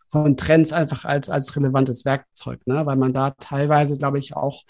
[0.09, 2.87] von Trends einfach als, als relevantes Werkzeug, ne?
[2.87, 4.65] weil man da teilweise, glaube ich, auch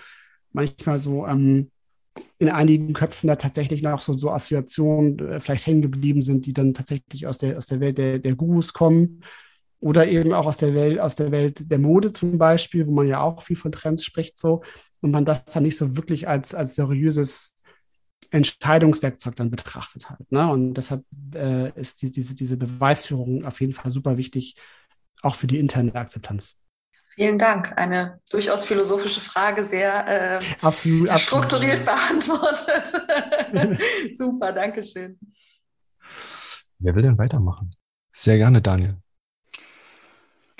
[0.53, 1.71] manchmal so ähm,
[2.39, 6.53] in einigen Köpfen da tatsächlich noch so, so Assoziationen äh, vielleicht hängen geblieben sind, die
[6.53, 9.23] dann tatsächlich aus der, aus der Welt der, der Gurus kommen
[9.81, 13.07] oder eben auch aus der Welt, aus der Welt der Mode zum Beispiel, wo man
[13.07, 14.63] ja auch viel von Trends spricht, so,
[15.01, 17.55] und man das dann nicht so wirklich als, als seriöses
[18.31, 20.21] Entscheidungswerkzeug dann betrachtet hat.
[20.31, 20.51] Ne?
[20.51, 24.57] Und deshalb äh, ist die, diese, diese Beweisführung auf jeden Fall super wichtig,
[25.23, 26.57] auch für die interne Akzeptanz.
[27.19, 27.77] Vielen Dank.
[27.77, 32.41] Eine durchaus philosophische Frage, sehr äh, absolut, strukturiert absolut.
[32.41, 33.81] beantwortet.
[34.17, 35.19] Super, danke schön.
[36.79, 37.75] Wer will denn weitermachen?
[38.13, 38.99] Sehr gerne, Daniel.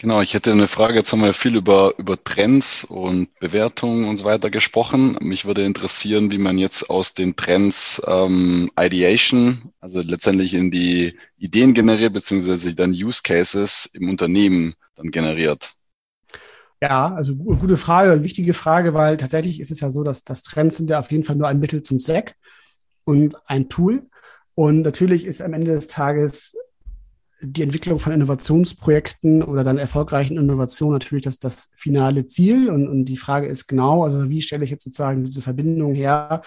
[0.01, 0.95] Genau, ich hätte eine Frage.
[0.95, 5.17] Jetzt haben wir viel über, über Trends und Bewertungen und so weiter gesprochen.
[5.21, 11.19] Mich würde interessieren, wie man jetzt aus den Trends ähm, Ideation, also letztendlich in die
[11.37, 15.75] Ideen generiert, beziehungsweise dann Use Cases im Unternehmen dann generiert.
[16.81, 20.43] Ja, also gute Frage, eine wichtige Frage, weil tatsächlich ist es ja so, dass, dass
[20.43, 22.37] Trends sind ja auf jeden Fall nur ein Mittel zum Zweck
[23.05, 24.07] und ein Tool.
[24.55, 26.57] Und natürlich ist am Ende des Tages
[27.41, 32.71] die Entwicklung von Innovationsprojekten oder dann erfolgreichen Innovationen natürlich das, das finale Ziel.
[32.71, 36.43] Und, und die Frage ist genau, also wie stelle ich jetzt sozusagen diese Verbindung her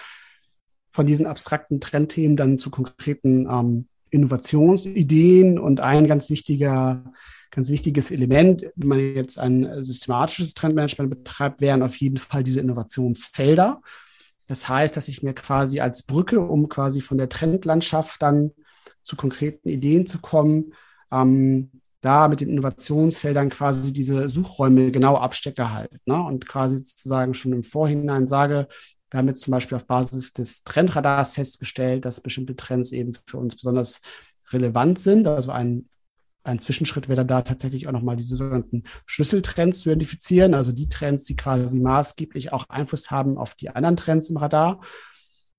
[0.92, 7.12] von diesen abstrakten Trendthemen dann zu konkreten ähm, Innovationsideen und ein ganz wichtiger,
[7.50, 12.60] ganz wichtiges Element, wenn man jetzt ein systematisches Trendmanagement betreibt, wären auf jeden Fall diese
[12.60, 13.80] Innovationsfelder.
[14.46, 18.50] Das heißt, dass ich mir quasi als Brücke, um quasi von der Trendlandschaft dann
[19.02, 20.74] zu konkreten Ideen zu kommen,
[21.10, 26.20] ähm, da mit den Innovationsfeldern quasi diese Suchräume genau abstecke halt ne?
[26.20, 28.68] und quasi sozusagen schon im Vorhinein sage,
[29.10, 33.38] wir haben jetzt zum Beispiel auf Basis des Trendradars festgestellt, dass bestimmte Trends eben für
[33.38, 34.00] uns besonders
[34.50, 35.28] relevant sind.
[35.28, 35.88] Also ein,
[36.44, 41.24] ein Zwischenschritt wäre da tatsächlich auch nochmal diese sogenannten Schlüsseltrends zu identifizieren, also die Trends,
[41.24, 44.80] die quasi maßgeblich auch Einfluss haben auf die anderen Trends im Radar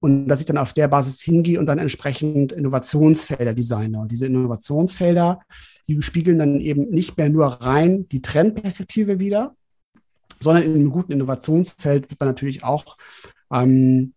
[0.03, 4.01] und dass ich dann auf der Basis hingehe und dann entsprechend Innovationsfelder designe.
[4.01, 5.39] Und diese Innovationsfelder,
[5.87, 9.55] die spiegeln dann eben nicht mehr nur rein die Trendperspektive wieder,
[10.41, 12.97] sondern in einem guten Innovationsfeld wird man natürlich auch
[13.49, 14.13] ähm,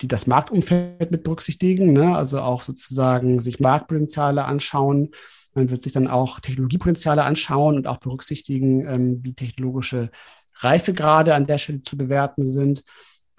[0.00, 2.16] die das Marktumfeld mit berücksichtigen, ne?
[2.16, 5.12] also auch sozusagen sich Marktpotenziale anschauen.
[5.54, 10.10] Man wird sich dann auch Technologiepotenziale anschauen und auch berücksichtigen, ähm, wie technologische
[10.56, 12.82] Reifegrade an der Stelle zu bewerten sind.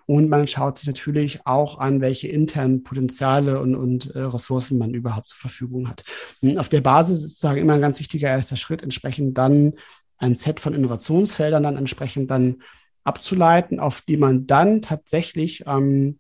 [0.09, 4.95] Und man schaut sich natürlich auch an, welche internen Potenziale und, und äh, Ressourcen man
[4.95, 6.03] überhaupt zur Verfügung hat.
[6.41, 9.73] Und auf der Basis ist sozusagen immer ein ganz wichtiger erster Schritt, entsprechend dann
[10.17, 12.63] ein Set von Innovationsfeldern dann entsprechend dann
[13.03, 16.17] abzuleiten, auf die man dann tatsächlich ähm,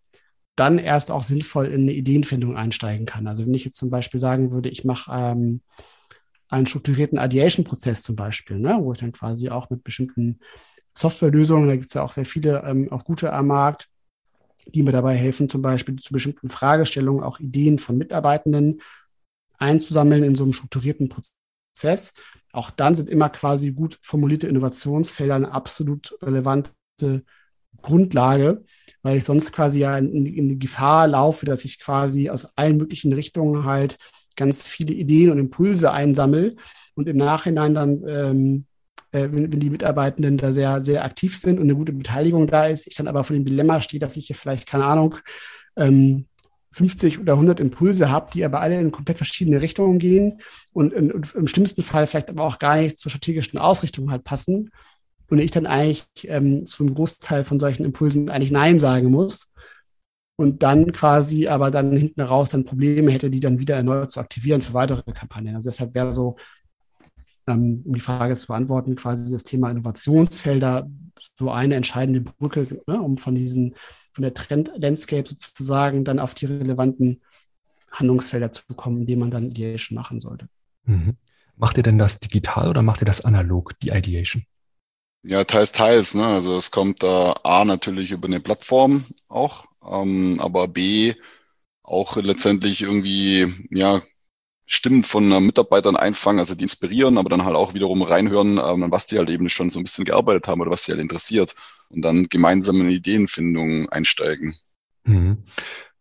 [0.55, 3.25] dann erst auch sinnvoll in eine Ideenfindung einsteigen kann.
[3.25, 5.61] Also wenn ich jetzt zum Beispiel sagen würde, ich mache ähm,
[6.47, 10.41] einen strukturierten Ideation-Prozess zum Beispiel, ne, wo ich dann quasi auch mit bestimmten
[10.97, 13.87] Softwarelösungen, da gibt es ja auch sehr viele, ähm, auch gute am Markt,
[14.67, 18.81] die mir dabei helfen, zum Beispiel zu bestimmten Fragestellungen auch Ideen von Mitarbeitenden
[19.57, 22.13] einzusammeln in so einem strukturierten Prozess.
[22.51, 26.73] Auch dann sind immer quasi gut formulierte Innovationsfelder eine absolut relevante
[27.81, 28.63] Grundlage,
[29.01, 32.77] weil ich sonst quasi ja in, in die Gefahr laufe, dass ich quasi aus allen
[32.77, 33.97] möglichen Richtungen halt
[34.35, 36.55] ganz viele Ideen und Impulse einsammle
[36.95, 38.65] und im Nachhinein dann ähm,
[39.11, 42.65] äh, wenn, wenn die Mitarbeitenden da sehr, sehr aktiv sind und eine gute Beteiligung da
[42.65, 45.15] ist, ich dann aber vor dem Dilemma stehe, dass ich hier vielleicht, keine Ahnung,
[45.75, 46.25] ähm,
[46.71, 50.41] 50 oder 100 Impulse habe, die aber alle in komplett verschiedene Richtungen gehen
[50.71, 54.69] und, in, im schlimmsten Fall vielleicht aber auch gar nicht zur strategischen Ausrichtung halt passen
[55.29, 59.51] und ich dann eigentlich ähm, zu einem Großteil von solchen Impulsen eigentlich Nein sagen muss
[60.35, 64.19] und dann quasi aber dann hinten raus dann Probleme hätte, die dann wieder erneut zu
[64.19, 65.55] aktivieren für weitere Kampagnen.
[65.55, 66.37] Also deshalb wäre so
[67.49, 70.89] ähm, um die Frage zu beantworten, quasi das Thema Innovationsfelder
[71.19, 73.75] so eine entscheidende Brücke, ne, um von diesen,
[74.13, 77.21] von der Trend-Landscape sozusagen dann auf die relevanten
[77.91, 80.47] Handlungsfelder zu bekommen, die man dann Ideation machen sollte.
[80.85, 81.17] Mhm.
[81.55, 84.45] Macht ihr denn das digital oder macht ihr das analog, die Ideation?
[85.23, 86.15] Ja, teils, teils.
[86.15, 86.25] Ne?
[86.25, 91.15] Also es kommt da A natürlich über eine Plattform auch, ähm, aber B
[91.83, 94.01] auch letztendlich irgendwie, ja,
[94.71, 98.91] Stimmen von äh, Mitarbeitern einfangen, also die inspirieren, aber dann halt auch wiederum reinhören, ähm,
[98.91, 101.55] was die halt eben schon so ein bisschen gearbeitet haben oder was sie halt interessiert
[101.89, 104.55] und dann gemeinsam in Ideenfindung einsteigen.
[105.05, 105.39] Mhm.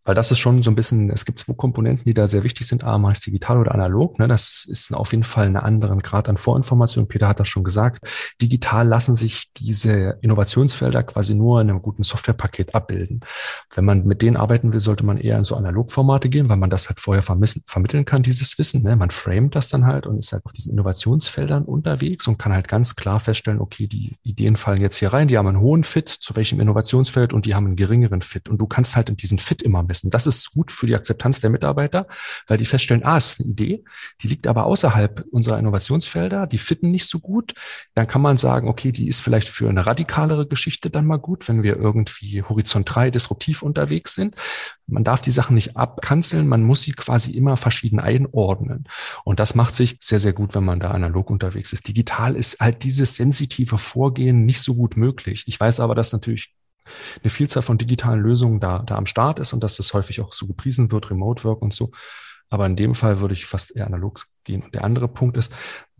[0.08, 2.66] Weil das ist schon so ein bisschen, es gibt zwei Komponenten, die da sehr wichtig
[2.66, 2.82] sind.
[2.82, 4.18] A, meist digital oder analog.
[4.18, 4.26] Ne?
[4.26, 7.08] Das ist auf jeden Fall einen anderen Grad an Vorinformation.
[7.08, 8.08] Peter hat das schon gesagt.
[8.40, 13.20] Digital lassen sich diese Innovationsfelder quasi nur in einem guten Softwarepaket abbilden.
[13.74, 16.70] Wenn man mit denen arbeiten will, sollte man eher in so Analogformate gehen, weil man
[16.70, 18.84] das halt vorher vermitteln kann, dieses Wissen.
[18.84, 18.96] Ne?
[18.96, 22.66] Man framet das dann halt und ist halt auf diesen Innovationsfeldern unterwegs und kann halt
[22.66, 26.08] ganz klar feststellen, okay, die Ideen fallen jetzt hier rein, die haben einen hohen Fit,
[26.08, 28.48] zu welchem Innovationsfeld und die haben einen geringeren Fit.
[28.48, 30.10] Und du kannst halt in diesen Fit immer ein messen.
[30.10, 32.06] Das ist gut für die Akzeptanz der Mitarbeiter,
[32.46, 33.84] weil die feststellen, ah, es ist eine Idee,
[34.20, 37.54] die liegt aber außerhalb unserer Innovationsfelder, die fitten nicht so gut.
[37.94, 41.48] Dann kann man sagen, okay, die ist vielleicht für eine radikalere Geschichte dann mal gut,
[41.48, 44.34] wenn wir irgendwie horizontal disruptiv unterwegs sind.
[44.86, 48.84] Man darf die Sachen nicht abkanzeln, man muss sie quasi immer verschieden einordnen.
[49.24, 51.88] Und das macht sich sehr, sehr gut, wenn man da analog unterwegs ist.
[51.88, 55.44] Digital ist halt dieses sensitive Vorgehen nicht so gut möglich.
[55.46, 56.54] Ich weiß aber, dass natürlich
[57.22, 60.32] eine Vielzahl von digitalen Lösungen da, da am Start ist und dass das häufig auch
[60.32, 61.90] so gepriesen wird, Remote Work und so.
[62.50, 64.64] Aber in dem Fall würde ich fast eher analog gehen.
[64.72, 65.52] Der andere Punkt ist,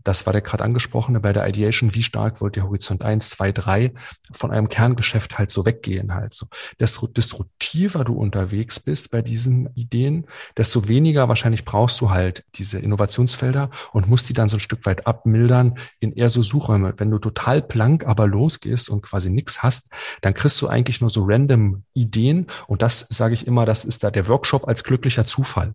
[0.03, 3.51] das war der gerade angesprochene bei der Ideation, wie stark wollt ihr Horizont 1, 2,
[3.51, 3.93] 3
[4.31, 6.47] von einem Kerngeschäft halt so weggehen halt so.
[6.79, 10.25] Desto disruptiver du unterwegs bist bei diesen Ideen,
[10.57, 14.85] desto weniger wahrscheinlich brauchst du halt diese Innovationsfelder und musst die dann so ein Stück
[14.85, 16.93] weit abmildern in eher so Suchräume.
[16.97, 19.91] Wenn du total blank aber losgehst und quasi nichts hast,
[20.21, 24.03] dann kriegst du eigentlich nur so random Ideen und das sage ich immer, das ist
[24.03, 25.73] da der Workshop als glücklicher Zufall.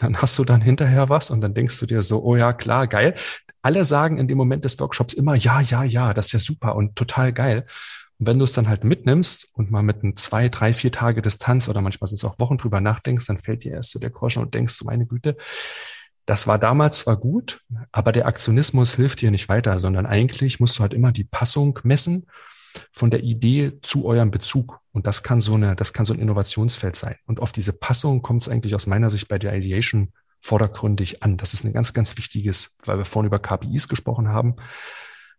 [0.00, 2.86] Dann hast du dann hinterher was und dann denkst du dir so, oh ja, klar,
[2.86, 3.14] geil.
[3.62, 6.76] Alle sagen in dem Moment des Workshops immer, ja, ja, ja, das ist ja super
[6.76, 7.64] und total geil.
[8.18, 11.22] Und wenn du es dann halt mitnimmst und mal mit einem zwei, drei, vier Tage
[11.22, 14.10] Distanz oder manchmal sind es auch Wochen drüber nachdenkst, dann fällt dir erst so der
[14.10, 15.36] Groschen und denkst, so meine Güte,
[16.26, 17.60] das war damals zwar gut,
[17.92, 21.78] aber der Aktionismus hilft dir nicht weiter, sondern eigentlich musst du halt immer die Passung
[21.84, 22.26] messen
[22.92, 24.80] von der Idee zu eurem Bezug.
[24.92, 27.16] Und das kann so eine, das kann so ein Innovationsfeld sein.
[27.26, 31.36] Und auf diese Passung kommt es eigentlich aus meiner Sicht bei der Ideation vordergründig an.
[31.36, 34.56] Das ist ein ganz, ganz wichtiges, weil wir vorhin über KPIs gesprochen haben.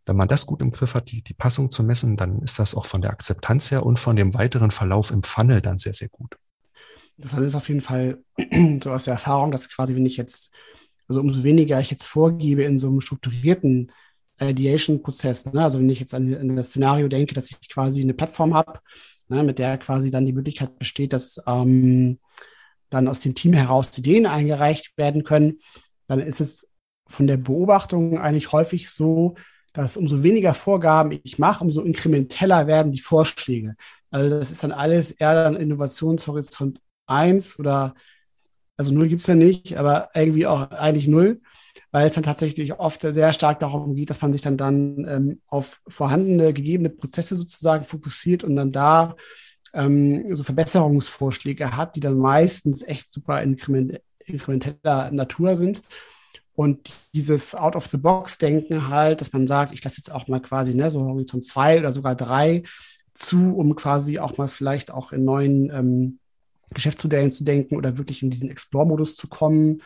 [0.05, 2.75] Wenn man das gut im Griff hat, die, die Passung zu messen, dann ist das
[2.75, 6.09] auch von der Akzeptanz her und von dem weiteren Verlauf im Funnel dann sehr, sehr
[6.09, 6.37] gut.
[7.17, 8.19] Das ist auf jeden Fall
[8.83, 10.53] so aus der Erfahrung, dass quasi, wenn ich jetzt,
[11.07, 13.91] also umso weniger ich jetzt vorgebe in so einem strukturierten
[14.39, 15.63] Ideation-Prozess, ne?
[15.63, 18.79] also wenn ich jetzt an, an, das Szenario denke, dass ich quasi eine Plattform habe,
[19.29, 22.19] ne, mit der quasi dann die Möglichkeit besteht, dass ähm,
[22.89, 25.59] dann aus dem Team heraus Ideen eingereicht werden können,
[26.07, 26.71] dann ist es
[27.07, 29.35] von der Beobachtung eigentlich häufig so,
[29.73, 33.75] dass umso weniger Vorgaben ich mache, umso inkrementeller werden die Vorschläge.
[34.09, 37.93] Also das ist dann alles eher dann Innovationshorizont 1 oder
[38.77, 41.41] also null gibt es ja nicht, aber irgendwie auch eigentlich null,
[41.97, 45.41] weil es dann tatsächlich oft sehr stark darum geht, dass man sich dann, dann ähm,
[45.47, 49.15] auf vorhandene, gegebene Prozesse sozusagen fokussiert und dann da
[49.73, 55.81] ähm, so Verbesserungsvorschläge hat, die dann meistens echt super inkrement inkrementeller Natur sind.
[56.53, 61.03] Und dieses Out-of-the-Box-Denken halt, dass man sagt, ich lasse jetzt auch mal quasi ne, so
[61.03, 62.61] Horizont 2 oder sogar 3
[63.15, 66.19] zu, um quasi auch mal vielleicht auch in neuen ähm,
[66.75, 69.81] Geschäftsmodellen zu denken oder wirklich in diesen Explore-Modus zu kommen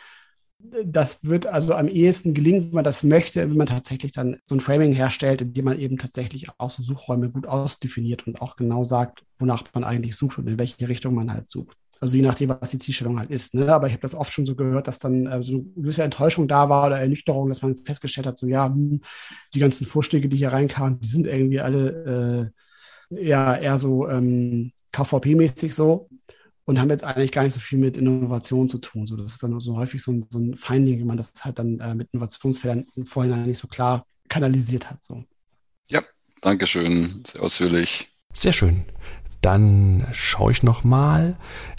[0.86, 4.56] das wird also am ehesten gelingen, wenn man das möchte, wenn man tatsächlich dann so
[4.56, 8.56] ein Framing herstellt, in dem man eben tatsächlich auch so Suchräume gut ausdefiniert und auch
[8.56, 11.78] genau sagt, wonach man eigentlich sucht und in welche Richtung man halt sucht.
[12.00, 13.54] Also je nachdem, was die Zielstellung halt ist.
[13.54, 13.72] Ne?
[13.72, 16.48] Aber ich habe das oft schon so gehört, dass dann äh, so eine gewisse Enttäuschung
[16.48, 19.02] da war oder Ernüchterung, dass man festgestellt hat, so ja, hm,
[19.54, 22.52] die ganzen Vorschläge, die hier reinkamen, die sind irgendwie alle
[23.12, 26.10] äh, ja eher so ähm, KVP-mäßig so
[26.66, 29.06] und haben jetzt eigentlich gar nicht so viel mit Innovation zu tun.
[29.06, 31.60] So, das ist dann so häufig so ein, so ein Finding, wenn man das halt
[31.60, 35.04] dann äh, mit Innovationsfeldern im Vorhinein nicht so klar kanalisiert hat.
[35.04, 35.24] So.
[35.88, 36.02] Ja,
[36.42, 38.08] danke schön, sehr ausführlich.
[38.34, 38.86] Sehr schön.
[39.42, 41.36] Dann schaue ich nochmal.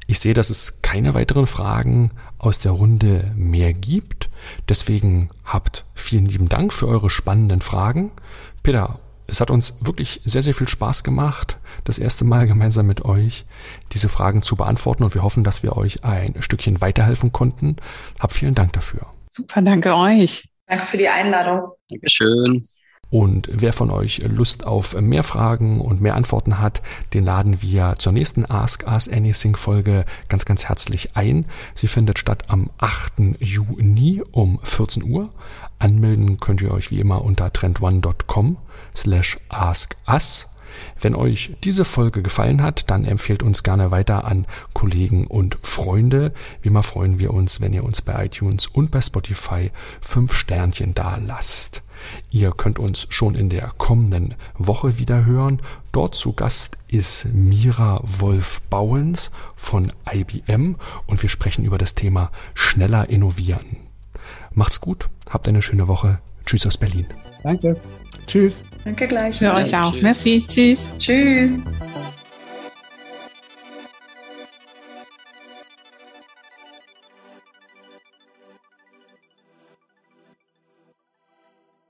[0.06, 4.28] Ich sehe, dass es keine weiteren Fragen aus der Runde mehr gibt.
[4.68, 8.10] Deswegen habt vielen lieben Dank für eure spannenden Fragen.
[8.62, 8.98] Peter,
[9.32, 13.46] es hat uns wirklich sehr, sehr viel Spaß gemacht, das erste Mal gemeinsam mit euch
[13.92, 17.76] diese Fragen zu beantworten und wir hoffen, dass wir euch ein Stückchen weiterhelfen konnten.
[18.20, 19.06] Hab vielen Dank dafür.
[19.26, 20.50] Super, danke euch.
[20.66, 21.70] Danke für die Einladung.
[21.88, 22.62] Dankeschön.
[23.08, 26.82] Und wer von euch Lust auf mehr Fragen und mehr Antworten hat,
[27.14, 31.46] den laden wir zur nächsten Ask Us Anything Folge ganz, ganz herzlich ein.
[31.74, 33.38] Sie findet statt am 8.
[33.38, 35.30] Juni um 14 Uhr.
[35.78, 38.58] Anmelden könnt ihr euch wie immer unter trendone.com
[38.94, 40.48] slash askus.
[41.00, 46.32] Wenn euch diese Folge gefallen hat, dann empfehlt uns gerne weiter an Kollegen und Freunde.
[46.60, 49.70] Wie immer freuen wir uns, wenn ihr uns bei iTunes und bei Spotify
[50.00, 51.82] fünf Sternchen da lasst.
[52.30, 55.60] Ihr könnt uns schon in der kommenden Woche wieder hören.
[55.92, 60.76] Dort zu Gast ist Mira Wolf-Bauens von IBM
[61.06, 63.76] und wir sprechen über das Thema schneller innovieren.
[64.52, 66.18] Macht's gut, habt eine schöne Woche.
[66.44, 67.06] Tschüss aus Berlin.
[67.42, 67.80] Danke.
[68.26, 68.64] Tschüss.
[68.84, 69.38] Danke gleich.
[69.38, 69.94] Für euch auch.
[70.02, 70.44] Merci.
[70.48, 70.90] Tschüss.
[70.98, 71.62] Tschüss.